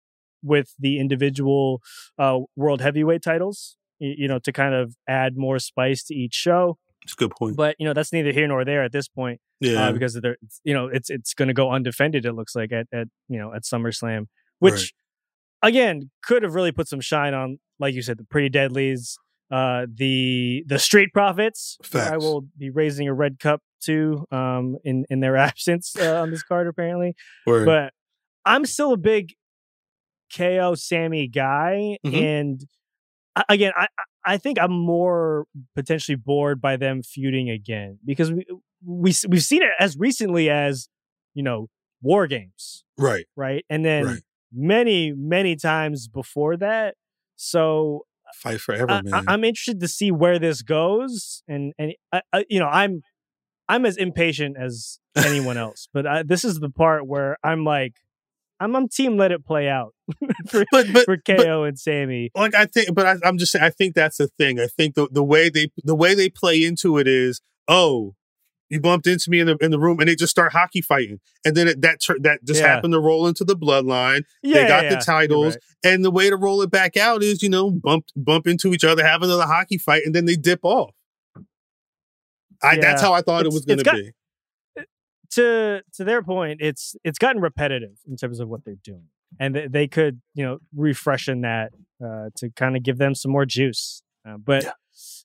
[0.43, 1.81] with the individual
[2.19, 3.77] uh, world heavyweight titles.
[3.99, 6.77] y- You know, to kind of add more spice to each show.
[7.03, 7.55] It's a good point.
[7.57, 9.39] But you know, that's neither here nor there at this point.
[9.59, 9.87] Yeah.
[9.87, 12.25] uh, because they're you know it's it's going to go undefended.
[12.25, 14.27] It looks like at at you know at SummerSlam,
[14.59, 14.93] which
[15.63, 19.17] again could have really put some shine on, like you said, the Pretty Deadlies,
[19.49, 21.77] uh, the the Street Profits.
[21.93, 26.29] I will be raising a red cup to um in in their absence uh, on
[26.29, 27.15] this card apparently.
[27.47, 27.65] Word.
[27.65, 27.93] But
[28.45, 29.33] I'm still a big
[30.35, 32.13] KO Sami guy, Mhm.
[32.21, 32.61] and
[33.35, 35.45] I- again, I I- I think I'm more
[35.75, 38.45] potentially bored by them feuding again because we
[38.85, 40.87] we we've seen it as recently as
[41.33, 41.69] you know
[42.01, 43.25] War Games, Right.
[43.35, 44.21] right, and then Right.
[44.53, 46.95] Many many times before that.
[47.35, 48.05] So
[48.35, 49.25] Fight forever, I, man.
[49.27, 53.01] I, am interested to see where this goes, and and I, I, you know I'm
[53.69, 57.93] I'm as impatient as anyone else, but I, this is the part where I'm like
[58.59, 59.93] I'm I'm team let it play out
[60.49, 62.31] for, but for KO and Sami.
[62.33, 64.59] like I think, but I, I'm just saying, I think that's the thing.
[64.59, 68.15] I think the the way they the way they play into it is, oh,
[68.69, 71.19] you bumped into me in the in the room, and they just start hockey fighting,
[71.45, 72.67] and then it, that tur- that just Yeah.
[72.67, 74.23] happened to roll into the bloodline.
[74.41, 74.99] Yeah, they got yeah, the yeah.
[75.01, 78.47] titles, You're and the way to roll it back out is, you know, bump bump
[78.47, 80.91] into each other, have another hockey fight, and then they dip off.
[82.61, 84.11] I, That's how I thought it was going to got- be.
[85.31, 89.07] to to their point, it's it's gotten repetitive in terms of what they're doing,
[89.39, 91.73] and they, they could you know refreshen that
[92.03, 94.01] uh, to kind of give them some more juice.
[94.27, 94.65] Uh, but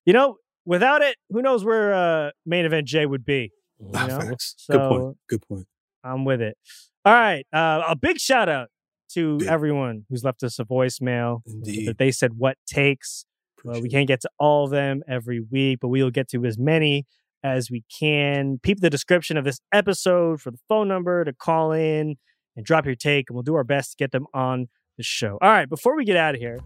[0.05, 0.39] you know,
[0.69, 3.51] without it, who knows where uh, main event Jey would be?
[3.81, 4.21] You Ah, know?
[4.21, 4.55] facts.
[4.71, 5.17] Good point.
[5.29, 5.67] Good point.
[6.05, 6.57] I'm with it.
[7.05, 8.69] All right, uh, a big shout out
[9.15, 11.41] to everyone who's left us a voicemail.
[11.47, 11.89] Indeed.
[11.89, 13.25] That they said what takes.
[13.67, 16.45] Uh, we can't get to all of them every week, but we will get to
[16.45, 17.07] as many
[17.43, 18.59] as we can.
[18.63, 22.17] Peep the description of this episode for the phone number to call in
[22.57, 24.67] and drop your take, and we'll do our best to get them on
[24.97, 25.39] the show.
[25.41, 26.59] All right, before we get out of here,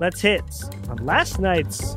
[0.00, 0.42] let's hit
[0.88, 1.96] on last night's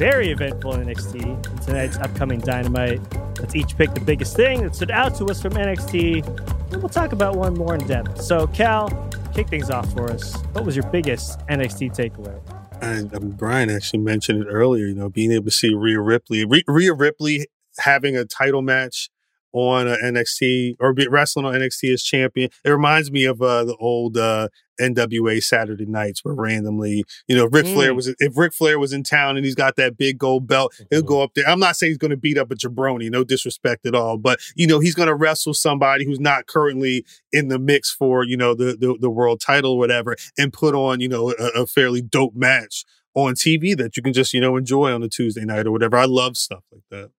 [0.00, 3.02] very eventful NXT and tonight's upcoming Dynamite.
[3.38, 6.26] Let's each pick the biggest thing that stood out to us from NXT,
[6.72, 8.22] and we'll talk about one more in depth.
[8.22, 8.88] So, Khal,
[9.34, 10.34] kick things off for us.
[10.52, 12.40] What was your biggest NXT takeaway?
[12.80, 16.46] And um, Brian actually mentioned it earlier, you know, being able to see Rhea Ripley,
[16.46, 17.48] Rhea Ripley
[17.80, 19.10] having a title match
[19.52, 22.50] on uh, NXT or be wrestling on NXT as champion.
[22.64, 24.48] It reminds me of uh, the old uh,
[24.80, 27.96] NWA Saturday nights where randomly, you know, Ric Flair Mm.
[27.96, 31.02] was if Ric Flair was in town and he's got that big gold belt, he'll
[31.02, 31.46] go up there.
[31.48, 34.38] I'm not saying he's going to beat up a jabroni, no disrespect at all, but
[34.54, 38.36] you know, he's going to wrestle somebody who's not currently in the mix for you
[38.36, 41.66] know the the, the world title or whatever, and put on you know a, a
[41.66, 45.44] fairly dope match on TV that you can just you know enjoy on a Tuesday
[45.44, 45.96] night or whatever.
[45.96, 47.10] I love stuff like that.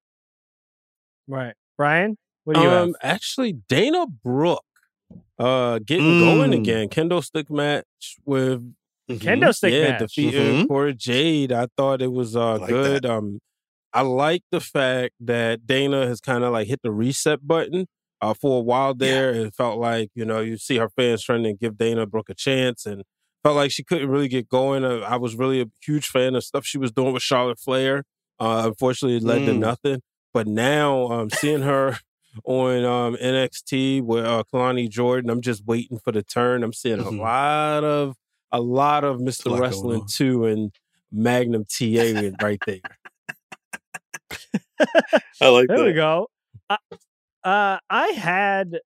[1.27, 1.53] Right.
[1.81, 2.83] Brian, what do you have?
[2.89, 4.63] um, Actually, Dana Brooke
[5.39, 6.19] uh, getting Mm.
[6.19, 6.89] going again.
[6.89, 8.73] Kendo stick match with
[9.09, 9.99] Kendo stick yeah, match.
[10.01, 10.67] defeating Mhm.
[10.67, 11.51] Cora Jade.
[11.51, 13.05] I thought it was uh, like good.
[13.05, 13.39] Um,
[13.93, 17.87] I like the fact that Dana has kind of like hit the reset button.
[18.21, 21.41] Uh, for a while there, it felt like you know you see her fans trying
[21.43, 23.01] to give Dana Brooke a chance, and
[23.43, 24.85] felt like she couldn't really get going.
[24.85, 28.03] Uh, I was really a huge fan of stuff she was doing with Charlotte Flair.
[28.39, 29.57] Uh, unfortunately, it led to Mm.
[29.59, 30.01] nothing.
[30.33, 31.97] But now, um, seeing her
[32.45, 36.63] on um, NXT with uh, Kelani Jordan, I'm just waiting for the turn.
[36.63, 37.19] I'm seeing Mhm.
[37.19, 38.15] a lot of
[38.51, 39.51] a lot of Mr.
[39.51, 40.07] lot Wrestling on.
[40.07, 40.71] two and
[41.11, 42.79] Magnum TA right there.
[45.41, 45.85] I like there that.
[45.85, 46.27] we go.
[46.69, 46.77] Uh,
[47.43, 48.79] uh, I had,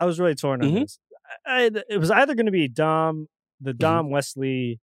[0.00, 0.80] I was really torn on Mhm.
[0.80, 0.98] this.
[1.46, 3.28] I, I- it was either going to be Dom,
[3.60, 3.78] the Mm-hmm.
[3.78, 4.78] Dom Wes Lee,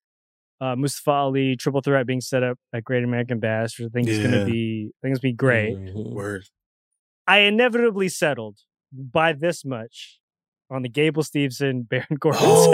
[0.61, 4.07] uh, Mustafa Ali triple threat being set up at Great American Bash, which I think
[4.07, 5.75] is going to be, I think it's going to be great.
[5.77, 6.13] Mhm.
[6.13, 6.45] Word.
[7.27, 8.57] I inevitably settled
[8.91, 10.19] by this much
[10.69, 12.71] on the Gable Stevenson Baron Corbin Oh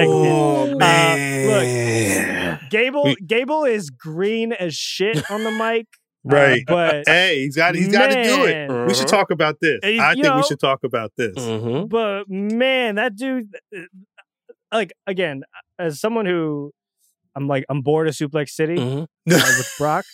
[0.65, 0.79] segment.
[0.79, 5.87] man, Uh, look, Gable, We- Gable is green as shit on the mic.
[6.31, 6.63] uh, right?
[6.67, 8.69] but hey, he's got he's got to do it.
[8.69, 8.87] man.
[8.87, 9.79] We should talk about this.
[9.83, 11.35] Uh, I think know- we should talk about this.
[11.35, 11.89] Mhm.
[11.89, 13.81] but man, that dude, uh,
[14.71, 15.43] like again,
[15.77, 16.71] as someone who
[17.35, 19.03] I'm like I'm bored of Suplex City Mhm.
[19.03, 20.05] uh, with Brock,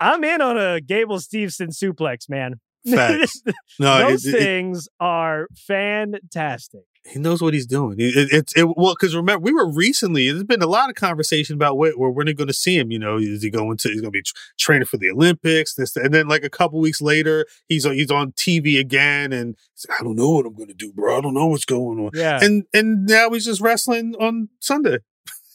[0.00, 2.60] I'm in on a Gable Stevenson suplex, man.
[2.88, 3.42] Facts.
[3.80, 6.82] No, Those it- it- things are fantastic.
[7.06, 7.98] he knows what he's doing.
[7.98, 10.30] It, it, it's it, well because remember we were recently.
[10.30, 12.90] There's been a lot of conversation about where, where we're going to see him.
[12.92, 13.88] You know, is he going to?
[13.88, 15.74] He's going to be tr- training for the Olympics.
[15.74, 19.56] This and then like a couple weeks later, he's on he's on TV again, and
[19.88, 21.18] like, I don't know what I'm going to do, bro.
[21.18, 22.10] I don't know what's going on.
[22.14, 22.38] Yeah.
[22.42, 24.98] And and now he's just wrestling on Sunday.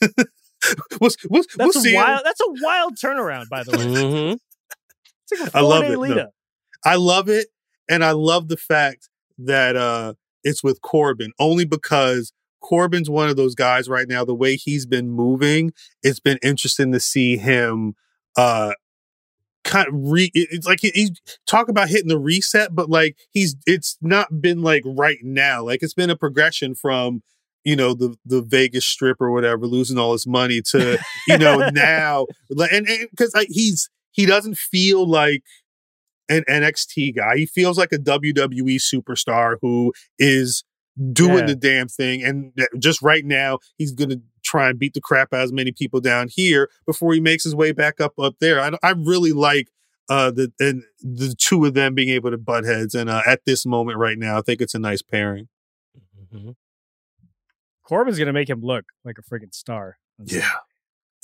[0.02, 1.96] We'll, we'll, That's we'll a see.
[1.96, 2.22] wild.
[2.24, 3.86] That's a wild turnaround, by the way.
[3.86, 4.36] Mm-hmm.
[5.32, 6.00] It's like a I love it.
[6.00, 6.30] lead No.
[6.84, 7.50] I love it,
[7.88, 10.14] and I love the fact that uh
[10.44, 14.26] it's with Corbin only because Corbin's one of those guys right now.
[14.26, 15.72] The way he's been moving,
[16.02, 17.94] it's been interesting to see him
[18.36, 18.74] uh
[19.64, 20.32] kind of re.
[20.34, 21.12] It's like he, he's
[21.46, 25.64] talk about hitting the reset, but like he's it's not been like right now.
[25.64, 27.22] Like it's been a progression from
[27.64, 31.70] you know the the Vegas Strip or whatever, losing all his money to you know
[31.74, 32.26] now,
[32.72, 35.42] and because like he's he doesn't feel like
[36.30, 37.38] an NXT guy.
[37.38, 40.64] He feels like a WWE superstar who is
[41.14, 41.46] doing Yeah.
[41.48, 42.24] the damn thing.
[42.24, 45.54] And just right now, he's going to try and beat the crap out of as
[45.54, 48.60] many people down here before he makes his way back up up there.
[48.60, 49.70] I, I really like
[50.10, 52.94] uh, the and the two of them being able to butt heads.
[52.96, 55.48] And uh, at this moment right now, I think it's a nice pairing.
[57.90, 59.98] Corbin's gonna make him look like a freaking star.
[60.24, 60.48] Yeah,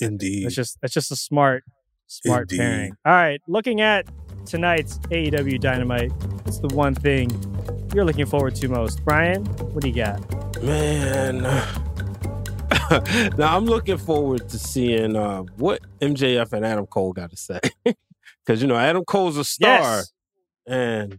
[0.00, 0.44] indeed.
[0.44, 1.62] That's just that's just a smart
[2.08, 2.58] smart Indeed.
[2.58, 2.92] pairing.
[3.04, 4.06] All right, looking at
[4.46, 6.12] tonight's AEW Dynamite,
[6.44, 7.30] what's the one thing
[7.94, 9.04] you're looking forward to most?
[9.04, 10.20] Brian, what do you got?
[10.62, 11.42] Man.
[13.38, 17.60] now I'm looking forward to seeing uh, what MJF and Adam Cole got to say.
[18.44, 19.96] Because, you know, Adam Cole's a star.
[19.96, 20.12] Yes.
[20.68, 21.18] And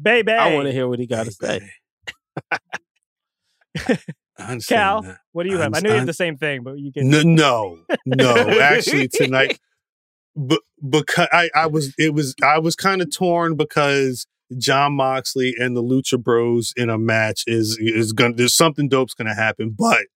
[0.00, 1.68] Baby, I want to hear what he got to say.
[4.40, 5.74] Khal, what do you have?
[5.74, 7.08] I know you have the same thing, but you can.
[7.10, 8.34] No, no, no.
[8.60, 9.58] Actually, tonight,
[10.36, 15.54] but because I, I was, it was, I was kind of torn because Jon Moxley
[15.58, 18.34] and the Lucha Bros in a match is is gonna.
[18.34, 20.06] There's something dope's gonna happen, but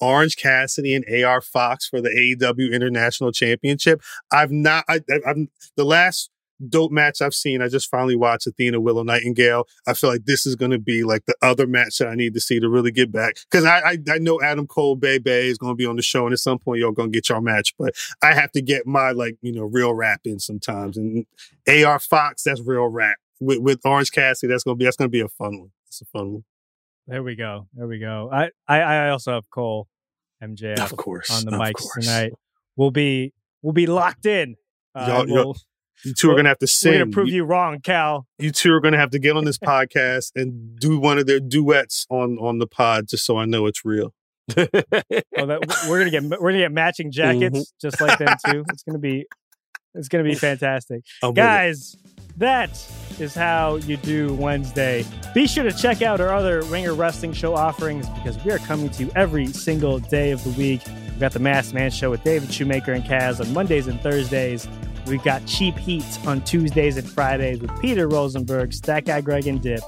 [0.00, 4.00] Orange Cassidy and AR Fox for the AEW International Championship.
[4.32, 4.84] I've not.
[4.88, 6.30] I, I- I'm the last
[6.68, 7.60] dope match I've seen.
[7.62, 9.66] I just finally watched Athena Willow Nightingale.
[9.86, 12.34] I feel like this is going to be like the other match that I need
[12.34, 15.48] to see to really get back because I, I I know Adam Cole Bay Bay
[15.48, 17.28] is going to be on the show and at some point y'all going to get
[17.28, 20.96] your match, but I have to get my like you know real rap in sometimes.
[20.96, 21.26] And
[21.68, 24.50] AR Fox, that's real rap with with Orange Cassidy.
[24.52, 25.70] That's going to be that's going to be a fun one.
[25.88, 26.44] It's a fun one.
[27.06, 27.66] There we go.
[27.74, 28.30] There we go.
[28.32, 29.88] I I, I also have Cole,
[30.42, 32.32] MJF, Of course, on the of mics tonight.
[32.76, 34.56] We'll be we'll be locked in.
[34.94, 35.56] Uh, Y'all- and y'all- we'll-
[36.04, 36.92] You two are going to have to We're sing.
[36.98, 38.24] gonna prove you wrong, Khal.
[38.38, 41.26] you two are going to have to get on this podcast and do one of
[41.26, 44.12] their duets on on the pod just so I know it's real.
[44.56, 47.64] Oh, that, we're gonna get we're gonna get matching jackets Mhm.
[47.80, 48.64] just like them too.
[48.72, 49.26] It's gonna be
[49.94, 51.96] it's gonna be fantastic, I'm guys.
[52.38, 52.70] That
[53.18, 55.04] is how you do Wednesday.
[55.34, 58.88] Be sure to check out our other Ringer Wrestling Show offerings because we are coming
[58.90, 60.80] to you every single day of the week.
[60.86, 64.66] We've got the Masked Man Show with David Shoemaker and Kaz on Mondays and Thursdays.
[65.06, 69.60] We've got Cheap Heat on Tuesdays and Fridays with Peter Rosenberg, Stat Guy Greg, and
[69.60, 69.82] Dip.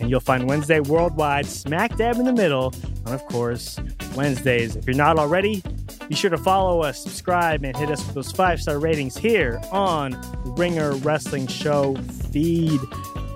[0.00, 2.72] And you'll find Wednesday Worldwide smack dab in the middle
[3.04, 3.78] And of course,
[4.14, 4.76] Wednesdays.
[4.76, 5.62] If you're not already,
[6.08, 9.60] be sure to follow us, subscribe, and hit us with those five star ratings here
[9.70, 10.18] on
[10.56, 11.96] Ringer Wrestling Show
[12.32, 12.80] feed.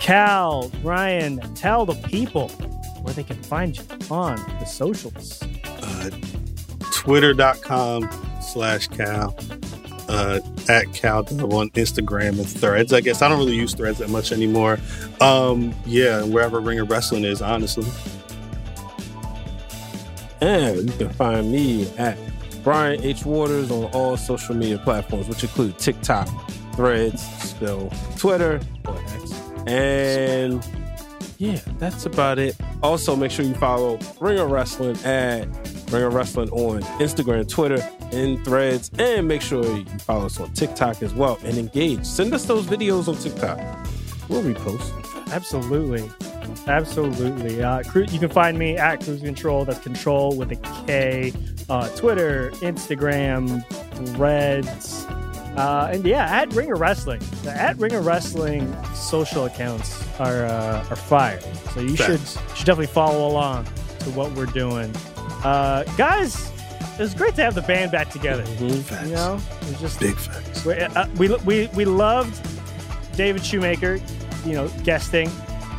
[0.00, 2.48] Khal, Ryan, tell the people
[3.02, 5.42] where they can find you on the socials.
[5.64, 6.10] Uh,
[6.92, 9.32] Twitter.com slash Khal.
[10.12, 11.24] Uh, at Khal
[11.54, 12.92] on Instagram and Threads.
[12.92, 14.78] I guess I don't really use Threads that much anymore.
[15.20, 17.86] Um, yeah, wherever Ringer Wrestling is, honestly.
[20.42, 22.18] And you can find me at
[22.62, 23.24] Brian H.
[23.24, 26.28] Waters on all social media platforms, which include TikTok,
[26.74, 28.60] Threads, still Twitter.
[29.66, 30.62] And
[31.38, 32.56] yeah, that's about it.
[32.82, 35.46] Also, make sure you follow Ringer Wrestling at
[35.90, 38.90] Ringer Wrestling on Instagram, Twitter, and Threads.
[38.98, 42.04] And make sure you follow us on TikTok as well and engage.
[42.04, 43.58] Send us those videos on TikTok.
[44.28, 45.32] We'll repost.
[45.32, 46.10] Absolutely.
[46.66, 47.62] Absolutely.
[47.62, 49.64] Uh, you can find me at Cruise Control.
[49.64, 50.56] That's control with a
[50.86, 51.32] K.
[51.68, 53.64] Uh, Twitter, Instagram,
[54.14, 55.06] Threads.
[55.56, 57.20] Uh, and yeah, at Ringer Wrestling.
[57.42, 61.40] The at Ringer Wrestling social accounts are uh, are fire.
[61.74, 63.64] So you should should definitely follow along
[64.00, 64.94] to what we're doing.
[65.44, 66.50] Uh, guys,
[66.94, 68.44] it was great to have the band back together.
[68.60, 68.68] You
[69.14, 70.64] know, it was just Big facts.
[70.64, 72.38] we, uh, we we we loved
[73.16, 73.98] David Shoemaker,
[74.44, 75.30] you know, guesting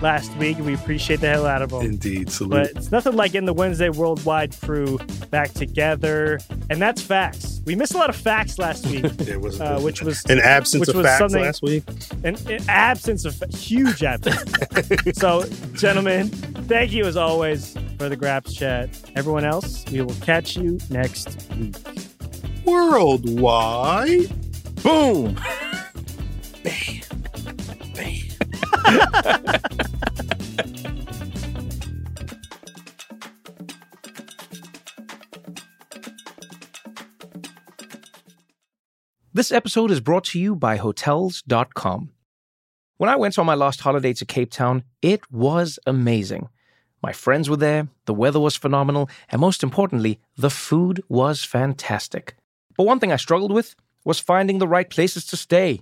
[0.03, 0.59] last week.
[0.59, 1.81] We appreciate the hell out of them.
[1.81, 2.29] Indeed.
[2.29, 2.51] Salute.
[2.51, 4.99] But it's nothing like getting the Wednesday Worldwide crew
[5.31, 6.39] back together,
[6.69, 7.61] and that's facts.
[7.65, 10.81] We missed a lot of facts last week, There was uh, which was an absence
[10.81, 11.83] which of was facts something- last week.
[12.23, 14.43] an, an absence of huge absence.
[15.17, 16.27] so, gentlemen,
[16.67, 18.89] thank you as always for the Graps chat.
[19.15, 21.75] Everyone else, we will catch you next week.
[22.65, 24.29] Worldwide.
[24.83, 25.39] Boom.
[39.35, 42.11] This episode is brought to you by Hotels.com.
[42.97, 46.49] When I went on my last holiday to Cape Town, it was amazing.
[47.01, 52.35] My friends were there, the weather was phenomenal, and most importantly, the food was fantastic.
[52.77, 55.81] But one thing I struggled with was finding the right places to stay.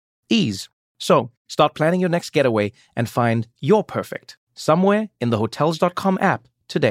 [0.31, 0.69] Ease.
[0.97, 6.47] So start planning your next getaway and find your perfect somewhere in the Hotels.com app
[6.67, 6.89] today.